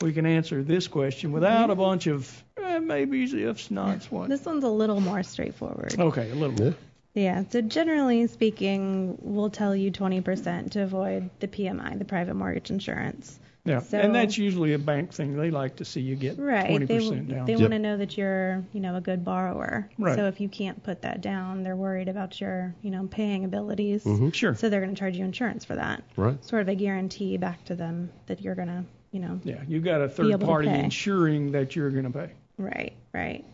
we 0.00 0.14
can 0.14 0.24
answer 0.24 0.62
this 0.62 0.88
question 0.88 1.32
without 1.32 1.68
a 1.70 1.74
bunch 1.74 2.06
of 2.06 2.42
eh, 2.56 2.78
maybes, 2.78 3.34
ifs, 3.34 3.70
nots, 3.70 4.10
what? 4.10 4.30
This 4.30 4.44
one's 4.44 4.64
a 4.64 4.68
little 4.68 5.00
more 5.00 5.22
straightforward. 5.22 5.94
Okay, 5.98 6.30
a 6.30 6.34
little 6.34 6.66
Yeah. 6.66 6.72
More. 7.14 7.22
Yeah, 7.24 7.44
so 7.50 7.60
generally 7.60 8.26
speaking, 8.26 9.18
we'll 9.20 9.50
tell 9.50 9.74
you 9.74 9.90
20% 9.90 10.72
to 10.72 10.82
avoid 10.82 11.30
the 11.40 11.48
PMI, 11.48 11.98
the 11.98 12.04
private 12.04 12.34
mortgage 12.34 12.70
insurance. 12.70 13.38
Yeah, 13.66 13.78
So- 13.78 13.98
and 13.98 14.14
that's 14.14 14.36
usually 14.36 14.74
a 14.74 14.78
bank 14.78 15.14
thing. 15.14 15.36
They 15.38 15.50
like 15.50 15.76
to 15.76 15.86
see 15.86 16.02
you 16.02 16.16
get 16.16 16.38
Right. 16.38 16.68
20% 16.68 16.86
they 17.28 17.34
down. 17.34 17.46
they 17.46 17.52
Yep. 17.52 17.60
want 17.60 17.72
to 17.72 17.78
know 17.78 17.96
that 17.96 18.18
you're, 18.18 18.62
you 18.74 18.80
know, 18.80 18.96
a 18.96 19.00
good 19.00 19.24
borrower. 19.24 19.88
Right. 19.98 20.14
So 20.16 20.26
if 20.26 20.38
you 20.38 20.50
can't 20.50 20.82
put 20.82 21.00
that 21.00 21.22
down, 21.22 21.62
they're 21.62 21.74
worried 21.76 22.08
about 22.08 22.38
your, 22.42 22.74
you 22.82 22.90
know, 22.90 23.06
paying 23.10 23.42
abilities. 23.46 24.04
Mm-hmm. 24.04 24.30
Sure. 24.30 24.54
So 24.54 24.68
they're 24.68 24.82
going 24.82 24.94
to 24.94 24.98
charge 24.98 25.16
you 25.16 25.24
insurance 25.24 25.64
for 25.64 25.76
that. 25.76 26.02
Right. 26.14 26.44
Sort 26.44 26.60
of 26.60 26.68
a 26.68 26.74
guarantee 26.74 27.38
back 27.38 27.64
to 27.64 27.74
them 27.74 28.10
that 28.26 28.42
you're 28.42 28.54
going 28.54 28.68
to, 28.68 28.84
you 29.12 29.20
know, 29.20 29.40
Yeah, 29.44 29.62
You've 29.66 29.84
got 29.84 30.02
a 30.02 30.10
third 30.10 30.38
party 30.42 30.68
insuring 30.68 31.52
that 31.52 31.74
you're 31.74 31.90
going 31.90 32.04
to 32.04 32.10
pay. 32.10 32.32
Right, 32.58 32.92
right. 33.14 33.46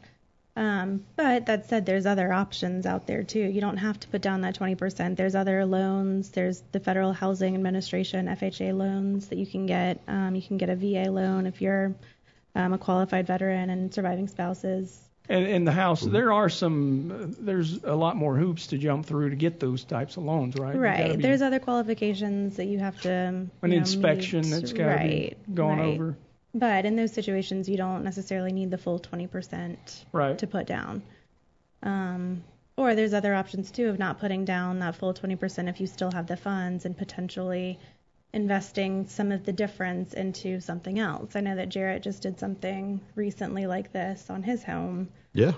Um, 0.57 1.05
but 1.17 1.47
that 1.47 1.69
said, 1.69 1.87
there's 1.87 2.07
other 2.07 2.33
options 2.33 2.85
out 2.85 3.07
there 3.07 3.23
too. 3.23 3.41
You 3.41 3.61
don't 3.61 3.77
have 3.77 4.01
to 4.01 4.09
put 4.09 4.21
down 4.21 4.41
that 4.43 4.59
20%. 4.59 5.17
There's 5.17 5.35
other 5.35 5.65
loans. 5.65 6.31
There's 6.31 6.63
the 6.73 6.81
Federal 6.81 7.13
Housing 7.13 7.55
Administration 7.55 8.27
(FHA) 8.27 8.77
loans 8.77 9.29
that 9.29 9.39
you 9.39 9.47
can 9.47 9.67
get. 9.67 10.01
Um, 10.09 10.35
you 10.35 10.43
can 10.43 10.57
get 10.59 10.69
a 10.69 10.77
VA 10.77 11.11
loan 11.11 11.47
if 11.47 11.63
you're 11.63 11.95
um, 12.55 12.73
a 12.73 12.79
qualified 12.79 13.27
veteran 13.27 13.71
and 13.71 13.95
surviving 13.95 14.29
spouses. 14.29 15.01
And 15.29 15.47
in 15.47 15.65
the 15.65 15.73
house, 15.73 16.01
there 16.01 16.33
are 16.33 16.49
some. 16.49 17.37
There's 17.39 17.85
a 17.85 17.95
lot 17.95 18.17
more 18.17 18.37
hoops 18.37 18.69
to 18.69 18.79
jump 18.79 19.07
through 19.07 19.31
to 19.31 19.37
get 19.37 19.61
those 19.61 19.85
types 19.85 20.17
of 20.17 20.25
loans, 20.25 20.57
right? 20.57 20.75
Right. 20.75 21.17
be- 21.17 21.23
There's 21.23 21.41
other 21.41 21.61
qualifications 21.61 22.57
that 22.57 22.65
you 22.65 22.81
have 22.81 23.01
to. 23.03 23.11
an 23.11 23.51
you 23.63 23.69
know, 23.69 23.77
inspection 23.77 24.41
meet. 24.41 24.51
that's 24.51 24.73
got 24.73 24.87
to 24.87 24.91
right, 24.91 25.47
be 25.47 25.55
gone 25.55 25.79
right. 25.79 25.95
over. 25.95 26.17
But 26.55 26.85
in 26.85 26.97
those 26.97 27.13
situations, 27.13 27.69
you 27.69 27.77
don't 27.77 28.03
necessarily 28.03 28.53
need 28.53 28.71
the 28.71 28.79
full 28.79 28.99
20% 28.99 30.05
Right. 30.13 30.39
to 30.39 30.47
put 30.47 30.67
down. 30.67 31.03
Um, 31.83 32.43
or 32.77 32.95
there's 32.95 33.15
other 33.15 33.35
options 33.35 33.71
too 33.71 33.89
of 33.89 33.99
not 33.99 34.19
putting 34.19 34.45
down 34.45 34.81
that 34.81 34.97
full 34.97 35.15
20% 35.15 35.69
if 35.69 35.81
you 35.81 35.87
still 35.87 36.11
have 36.13 36.27
the 36.27 36.37
funds 36.37 36.85
and 36.85 36.97
potentially 36.97 37.79
investing 38.33 39.07
some 39.07 39.33
of 39.33 39.45
the 39.45 39.53
difference 39.53 40.15
into 40.15 40.61
something 40.61 40.99
else. 40.99 41.35
I 41.37 41.41
know 41.41 41.57
that 41.57 41.69
Jarrett 41.69 42.03
just 42.03 42.23
did 42.23 42.39
something 42.39 43.01
recently 43.15 43.67
like 43.67 43.93
this 43.93 44.31
on 44.31 44.43
his 44.43 44.63
home. 44.63 45.09
Yeah. 45.33 45.53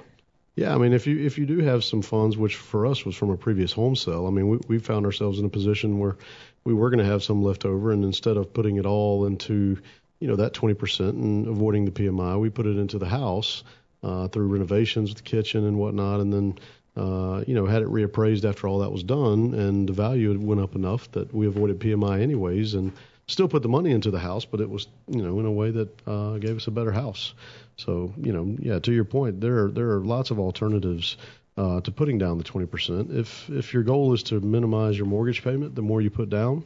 Yeah, 0.55 0.75
I 0.75 0.79
mean, 0.79 0.93
if 0.93 1.07
you 1.07 1.19
if 1.25 1.39
you 1.39 1.47
do 1.47 1.61
have 1.61 1.83
some 1.83 2.03
funds, 2.03 2.37
which 2.37 2.57
for 2.57 2.85
us 2.87 3.07
was 3.07 3.17
from 3.17 3.31
a 3.31 3.39
previous 3.39 3.73
home 3.73 3.97
sale, 3.97 4.27
I 4.27 4.31
mean, 4.31 4.49
we 4.49 4.59
we 4.69 4.79
found 4.79 5.07
ourselves 5.07 5.39
in 5.39 5.47
a 5.47 5.49
position 5.49 5.99
where 5.99 6.19
we 6.65 6.75
were 6.75 6.91
going 6.91 6.99
to 6.99 7.11
have 7.11 7.23
some 7.23 7.43
left 7.43 7.65
over, 7.65 7.91
and 7.91 8.05
instead 8.05 8.37
of 8.37 8.53
putting 8.53 8.77
it 8.77 8.85
all 8.85 9.25
into, 9.25 9.79
you 10.23 10.29
know, 10.29 10.37
that 10.37 10.53
20% 10.55 11.01
and 11.11 11.49
avoiding 11.49 11.85
the 11.85 11.91
PMI, 11.91 12.41
we 12.41 12.49
put 12.49 12.67
it 12.67 12.79
into 12.79 12.97
the 12.97 13.09
house 13.09 13.65
uh, 14.05 14.29
through 14.29 14.47
renovations 14.47 15.11
with 15.11 15.17
the 15.17 15.25
kitchen 15.25 15.67
and 15.67 15.77
whatnot, 15.77 16.21
and 16.21 16.33
then, 16.33 16.59
uh, 16.97 17.43
you 17.45 17.55
know, 17.55 17.67
had 17.67 17.83
it 17.83 17.89
reappraised 17.89 18.49
after 18.49 18.69
all 18.69 18.79
that 18.79 18.93
was 18.93 19.03
done, 19.03 19.53
and 19.53 19.89
the 19.89 19.93
value 19.93 20.39
went 20.39 20.61
up 20.61 20.77
enough 20.77 21.11
that 21.11 21.35
we 21.35 21.49
avoided 21.49 21.81
PMI 21.81 22.21
anyways, 22.21 22.75
and 22.75 22.93
still 23.27 23.49
put 23.49 23.63
the 23.63 23.69
money 23.69 23.91
into 23.91 24.13
the 24.13 24.19
house, 24.21 24.45
but 24.45 24.61
it 24.61 24.71
was, 24.71 24.87
you 25.09 25.23
know, 25.23 25.41
in 25.41 25.47
a 25.47 25.51
way 25.51 25.73
that 25.73 26.09
uh, 26.09 26.39
gave 26.39 26.57
us 26.57 26.69
a 26.69 26.71
better 26.71 26.93
house. 26.93 27.35
So, 27.77 28.15
you 28.17 28.33
know, 28.33 28.57
yeah, 28.61 28.79
to 28.79 28.93
your 28.93 29.05
point, 29.05 29.41
there 29.41 29.65
are, 29.65 29.71
there 29.73 29.91
are 29.91 30.05
lots 30.05 30.31
of 30.31 30.39
alternatives 30.39 31.17
uh, 31.57 31.81
to 31.81 31.91
putting 31.91 32.19
down 32.19 32.39
the 32.39 32.45
20%. 32.45 33.13
If 33.19 33.51
if 33.51 33.75
your 33.75 33.83
goal 33.83 34.13
is 34.13 34.23
to 34.25 34.41
minimize 34.41 34.97
your 34.97 35.07
mortgage 35.07 35.43
payment, 35.43 35.75
the 35.75 35.83
more 35.83 36.01
you 36.01 36.11
put 36.11 36.31
down, 36.31 36.65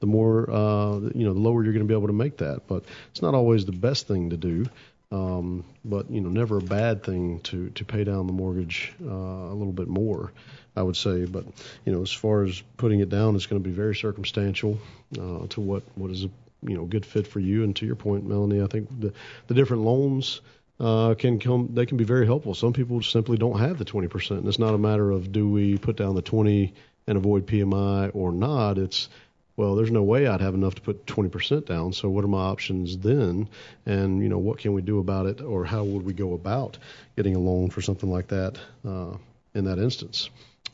the 0.00 0.06
more 0.06 0.50
uh, 0.50 0.98
you 1.14 1.24
know, 1.24 1.32
the 1.32 1.40
lower 1.40 1.62
you're 1.64 1.72
going 1.72 1.86
to 1.86 1.88
be 1.88 1.96
able 1.96 2.08
to 2.08 2.12
make 2.12 2.38
that. 2.38 2.66
But 2.66 2.84
it's 3.10 3.22
not 3.22 3.34
always 3.34 3.64
the 3.64 3.72
best 3.72 4.06
thing 4.06 4.30
to 4.30 4.36
do. 4.36 4.66
Um, 5.12 5.64
but 5.84 6.10
you 6.10 6.20
know, 6.20 6.28
never 6.28 6.58
a 6.58 6.62
bad 6.62 7.04
thing 7.04 7.40
to 7.40 7.70
to 7.70 7.84
pay 7.84 8.04
down 8.04 8.26
the 8.26 8.32
mortgage 8.32 8.92
uh, 9.02 9.08
a 9.08 9.54
little 9.54 9.72
bit 9.72 9.88
more. 9.88 10.32
I 10.76 10.82
would 10.82 10.96
say, 10.96 11.24
but 11.24 11.44
you 11.84 11.92
know, 11.92 12.02
as 12.02 12.10
far 12.10 12.42
as 12.42 12.60
putting 12.76 13.00
it 13.00 13.08
down, 13.08 13.36
it's 13.36 13.46
going 13.46 13.62
to 13.62 13.68
be 13.68 13.74
very 13.74 13.94
circumstantial 13.94 14.78
uh, 15.16 15.46
to 15.50 15.60
what 15.60 15.84
what 15.94 16.10
is 16.10 16.24
a 16.24 16.30
you 16.62 16.76
know 16.76 16.84
good 16.84 17.06
fit 17.06 17.26
for 17.26 17.38
you. 17.38 17.62
And 17.62 17.76
to 17.76 17.86
your 17.86 17.94
point, 17.94 18.26
Melanie, 18.26 18.62
I 18.62 18.66
think 18.66 18.88
the 19.00 19.12
the 19.46 19.54
different 19.54 19.84
loans 19.84 20.40
uh, 20.80 21.14
can 21.14 21.38
come. 21.38 21.70
They 21.72 21.86
can 21.86 21.96
be 21.96 22.04
very 22.04 22.26
helpful. 22.26 22.54
Some 22.54 22.72
people 22.72 23.02
simply 23.02 23.36
don't 23.36 23.58
have 23.58 23.78
the 23.78 23.84
20%, 23.84 24.30
and 24.38 24.48
it's 24.48 24.58
not 24.58 24.74
a 24.74 24.78
matter 24.78 25.10
of 25.10 25.30
do 25.30 25.48
we 25.48 25.78
put 25.78 25.96
down 25.96 26.14
the 26.14 26.22
20 26.22 26.74
and 27.06 27.16
avoid 27.16 27.46
PMI 27.46 28.10
or 28.14 28.32
not. 28.32 28.78
It's 28.78 29.08
well, 29.56 29.76
there's 29.76 29.90
no 29.90 30.02
way 30.02 30.26
I'd 30.26 30.40
have 30.40 30.54
enough 30.54 30.74
to 30.76 30.80
put 30.80 31.04
20% 31.06 31.66
down. 31.66 31.92
So 31.92 32.08
what 32.08 32.24
are 32.24 32.28
my 32.28 32.42
options 32.42 32.96
then? 32.98 33.48
And 33.86 34.22
you 34.22 34.28
know, 34.28 34.38
what 34.38 34.58
can 34.58 34.72
we 34.72 34.82
do 34.82 34.98
about 34.98 35.26
it, 35.26 35.40
or 35.40 35.64
how 35.64 35.84
would 35.84 36.04
we 36.04 36.12
go 36.12 36.34
about 36.34 36.78
getting 37.16 37.36
a 37.36 37.38
loan 37.38 37.70
for 37.70 37.80
something 37.80 38.10
like 38.10 38.26
that 38.28 38.58
uh, 38.86 39.16
in 39.54 39.64
that 39.66 39.78
instance? 39.78 40.28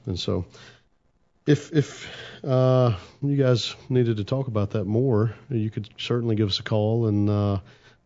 And 0.06 0.18
so, 0.18 0.46
if 1.46 1.72
if 1.72 2.10
uh, 2.42 2.96
you 3.20 3.36
guys 3.36 3.76
needed 3.90 4.16
to 4.16 4.24
talk 4.24 4.48
about 4.48 4.70
that 4.70 4.84
more, 4.84 5.34
you 5.50 5.70
could 5.70 5.90
certainly 5.98 6.36
give 6.36 6.48
us 6.48 6.58
a 6.58 6.62
call 6.62 7.06
and 7.06 7.28
uh, 7.28 7.58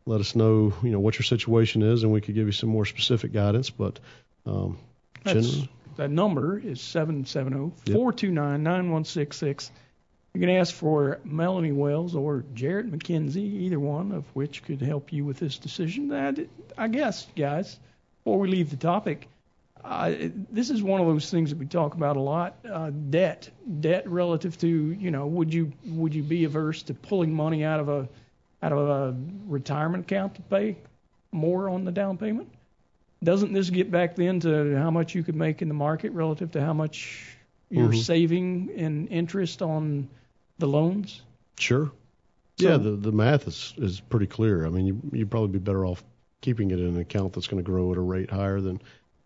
let 0.06 0.20
us 0.20 0.34
know, 0.34 0.74
you 0.82 0.90
know, 0.90 0.98
what 0.98 1.14
your 1.14 1.24
situation 1.24 1.82
is, 1.82 2.02
and 2.02 2.12
we 2.12 2.20
could 2.20 2.34
give 2.34 2.46
you 2.46 2.52
some 2.52 2.68
more 2.68 2.84
specific 2.84 3.32
guidance. 3.32 3.70
But 3.70 4.00
um, 4.44 4.76
That's, 5.22 5.48
generally, 5.48 5.70
that 5.96 6.10
number 6.10 6.58
is 6.58 6.80
770-429-9166. 6.80 9.70
You 10.34 10.40
can 10.40 10.50
ask 10.50 10.74
for 10.74 11.20
Melanie 11.24 11.70
Wells 11.70 12.16
or 12.16 12.44
Jarrett 12.54 12.90
McKenzie, 12.90 13.36
either 13.36 13.78
one 13.78 14.10
of 14.10 14.24
which 14.34 14.64
could 14.64 14.82
help 14.82 15.12
you 15.12 15.24
with 15.24 15.38
this 15.38 15.58
decision. 15.58 16.12
I, 16.12 16.34
I 16.76 16.88
guess, 16.88 17.28
guys, 17.36 17.78
before 18.24 18.40
we 18.40 18.48
leave 18.48 18.68
the 18.70 18.76
topic, 18.76 19.28
uh, 19.84 20.12
this 20.50 20.70
is 20.70 20.82
one 20.82 21.00
of 21.00 21.06
those 21.06 21.30
things 21.30 21.50
that 21.50 21.58
we 21.60 21.66
talk 21.66 21.94
about 21.94 22.16
a 22.16 22.20
lot. 22.20 22.56
Uh, 22.68 22.90
debt, 23.10 23.48
debt 23.78 24.10
relative 24.10 24.58
to, 24.58 24.66
you 24.66 25.12
know, 25.12 25.24
would 25.28 25.54
you 25.54 25.70
would 25.86 26.12
you 26.12 26.24
be 26.24 26.42
averse 26.42 26.82
to 26.84 26.94
pulling 26.94 27.32
money 27.32 27.62
out 27.62 27.78
of 27.78 27.88
a 27.88 28.08
out 28.60 28.72
of 28.72 28.78
a 28.78 29.16
retirement 29.46 30.04
account 30.04 30.34
to 30.34 30.42
pay 30.42 30.76
more 31.30 31.68
on 31.68 31.84
the 31.84 31.92
down 31.92 32.18
payment? 32.18 32.48
Doesn't 33.22 33.52
this 33.52 33.70
get 33.70 33.88
back 33.88 34.16
then 34.16 34.40
to 34.40 34.74
how 34.78 34.90
much 34.90 35.14
you 35.14 35.22
could 35.22 35.36
make 35.36 35.62
in 35.62 35.68
the 35.68 35.74
market 35.74 36.10
relative 36.10 36.50
to 36.52 36.60
how 36.60 36.72
much 36.72 37.36
you're 37.70 37.90
Mhm. 37.90 38.02
saving 38.02 38.68
in 38.70 39.06
interest 39.08 39.62
on 39.62 40.08
the 40.58 40.66
loans? 40.68 41.22
Sure. 41.58 41.90
So- 42.60 42.68
yeah, 42.68 42.76
the 42.76 42.90
the 42.92 43.12
math 43.12 43.48
is 43.48 43.74
is 43.78 44.00
pretty 44.00 44.26
clear. 44.26 44.64
I 44.66 44.70
mean, 44.70 44.86
you 44.86 45.00
you'd 45.12 45.30
probably 45.30 45.48
be 45.48 45.58
better 45.58 45.84
off 45.84 46.04
keeping 46.40 46.70
it 46.70 46.78
in 46.78 46.86
an 46.86 46.98
account 46.98 47.32
that's 47.32 47.46
going 47.46 47.62
to 47.62 47.68
grow 47.68 47.90
at 47.90 47.98
a 47.98 48.00
rate 48.02 48.30
higher 48.30 48.60
than 48.60 48.80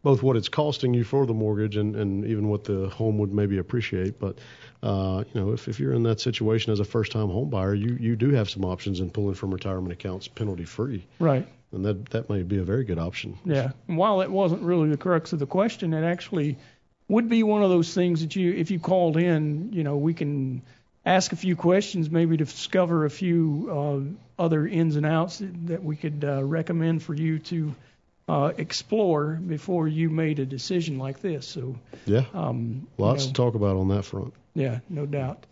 both 0.04 0.22
what 0.22 0.36
it's 0.36 0.48
costing 0.48 0.94
you 0.94 1.02
for 1.04 1.26
the 1.26 1.34
mortgage 1.34 1.76
and 1.76 1.94
and 1.96 2.24
even 2.24 2.48
what 2.48 2.64
the 2.64 2.88
home 2.88 3.18
would 3.18 3.32
maybe 3.32 3.58
appreciate. 3.58 4.18
But 4.18 4.38
uh, 4.82 5.24
you 5.34 5.40
know, 5.40 5.52
if 5.52 5.68
if 5.68 5.78
you're 5.78 5.92
in 5.92 6.04
that 6.04 6.20
situation 6.20 6.72
as 6.72 6.80
a 6.80 6.84
first 6.84 7.12
time 7.12 7.28
home 7.28 7.50
buyer, 7.50 7.74
you 7.74 7.96
you 8.00 8.16
do 8.16 8.30
have 8.30 8.48
some 8.48 8.64
options 8.64 9.00
in 9.00 9.10
pulling 9.10 9.34
from 9.34 9.50
retirement 9.52 9.92
accounts 9.92 10.26
penalty 10.28 10.64
free, 10.64 11.04
Right. 11.18 11.46
and 11.72 11.84
that 11.84 12.08
that 12.10 12.30
may 12.30 12.42
be 12.44 12.56
a 12.58 12.62
very 12.64 12.84
good 12.84 12.98
option. 12.98 13.36
Yeah. 13.44 13.72
And 13.88 13.98
while 13.98 14.22
it 14.22 14.30
wasn't 14.30 14.62
really 14.62 14.88
the 14.88 14.96
crux 14.96 15.34
of 15.34 15.38
the 15.38 15.46
question, 15.46 15.92
it 15.92 16.04
actually 16.04 16.56
would 17.08 17.28
be 17.28 17.42
one 17.42 17.62
of 17.62 17.68
those 17.70 17.92
things 17.92 18.20
that 18.20 18.36
you, 18.36 18.52
if 18.52 18.70
you 18.70 18.78
called 18.78 19.16
in, 19.16 19.70
you 19.72 19.82
know, 19.82 19.96
we 19.96 20.12
can 20.14 20.62
ask 21.08 21.32
a 21.32 21.36
few 21.36 21.56
questions, 21.56 22.10
maybe 22.10 22.36
to 22.36 22.44
discover 22.44 23.04
a 23.04 23.10
few 23.10 24.14
uh, 24.38 24.42
other 24.42 24.66
ins 24.66 24.96
and 24.96 25.06
outs 25.06 25.38
that, 25.38 25.66
that 25.68 25.84
we 25.84 25.96
could 25.96 26.24
uh, 26.24 26.42
recommend 26.44 27.02
for 27.02 27.14
you 27.14 27.38
to 27.40 27.74
uh, 28.28 28.52
explore 28.58 29.32
before 29.34 29.88
you 29.88 30.10
made 30.10 30.38
a 30.38 30.46
decision 30.46 30.98
like 30.98 31.20
this. 31.20 31.46
So, 31.46 31.76
Yeah, 32.06 32.24
um, 32.34 32.86
you 32.98 33.04
lots 33.04 33.24
know, 33.24 33.28
to 33.28 33.32
talk 33.34 33.54
about 33.54 33.76
on 33.76 33.88
that 33.88 34.04
front. 34.04 34.34
yeah, 34.54 34.80
no 34.88 35.06
doubt. 35.06 35.44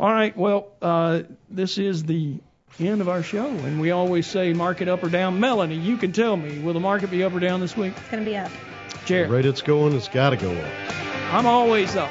All 0.00 0.10
right, 0.12 0.36
well, 0.36 0.68
uh, 0.82 1.22
this 1.48 1.78
is 1.78 2.02
the 2.04 2.38
end 2.80 3.00
of 3.00 3.08
our 3.08 3.22
show, 3.22 3.46
and 3.46 3.80
we 3.80 3.92
always 3.92 4.26
say 4.26 4.52
market 4.52 4.88
up 4.88 5.04
or 5.04 5.08
down. 5.08 5.38
Melanie, 5.38 5.76
you 5.78 5.96
can 5.96 6.10
tell 6.10 6.36
me, 6.36 6.58
will 6.58 6.72
the 6.74 6.80
market 6.80 7.10
be 7.12 7.22
up 7.22 7.32
or 7.32 7.38
down 7.40 7.60
this 7.60 7.76
week? 7.76 7.92
It's 7.96 8.10
going 8.10 8.24
to 8.24 8.28
be 8.30 8.36
up. 8.36 8.50
Jarrett. 8.50 9.00
The 9.00 9.06
Jarrett, 9.06 9.30
rate 9.30 9.46
it's 9.46 9.62
going, 9.62 9.94
it's 9.94 10.08
got 10.08 10.30
to 10.30 10.36
go 10.36 10.50
up. 10.50 10.72
I'm 11.32 11.46
always 11.46 11.94
up. 11.94 12.10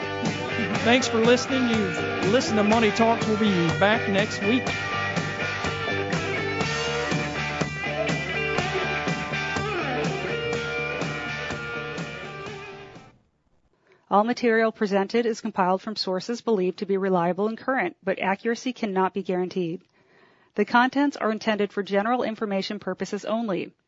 Thanks 0.83 1.07
for 1.07 1.19
listening. 1.19 1.67
You've 1.69 2.31
listened 2.31 2.57
to 2.57 2.63
Money 2.63 2.91
Talks. 2.91 3.25
We'll 3.25 3.37
be 3.37 3.67
back 3.79 4.07
next 4.09 4.41
week. 4.43 4.63
All 14.11 14.23
material 14.23 14.71
presented 14.71 15.25
is 15.25 15.41
compiled 15.41 15.81
from 15.81 15.95
sources 15.95 16.41
believed 16.41 16.77
to 16.79 16.85
be 16.85 16.97
reliable 16.97 17.47
and 17.47 17.57
current, 17.57 17.97
but 18.03 18.19
accuracy 18.19 18.71
cannot 18.71 19.15
be 19.15 19.23
guaranteed. 19.23 19.81
The 20.53 20.65
contents 20.65 21.17
are 21.17 21.31
intended 21.31 21.73
for 21.73 21.81
general 21.81 22.21
information 22.21 22.77
purposes 22.77 23.25
only. 23.25 23.73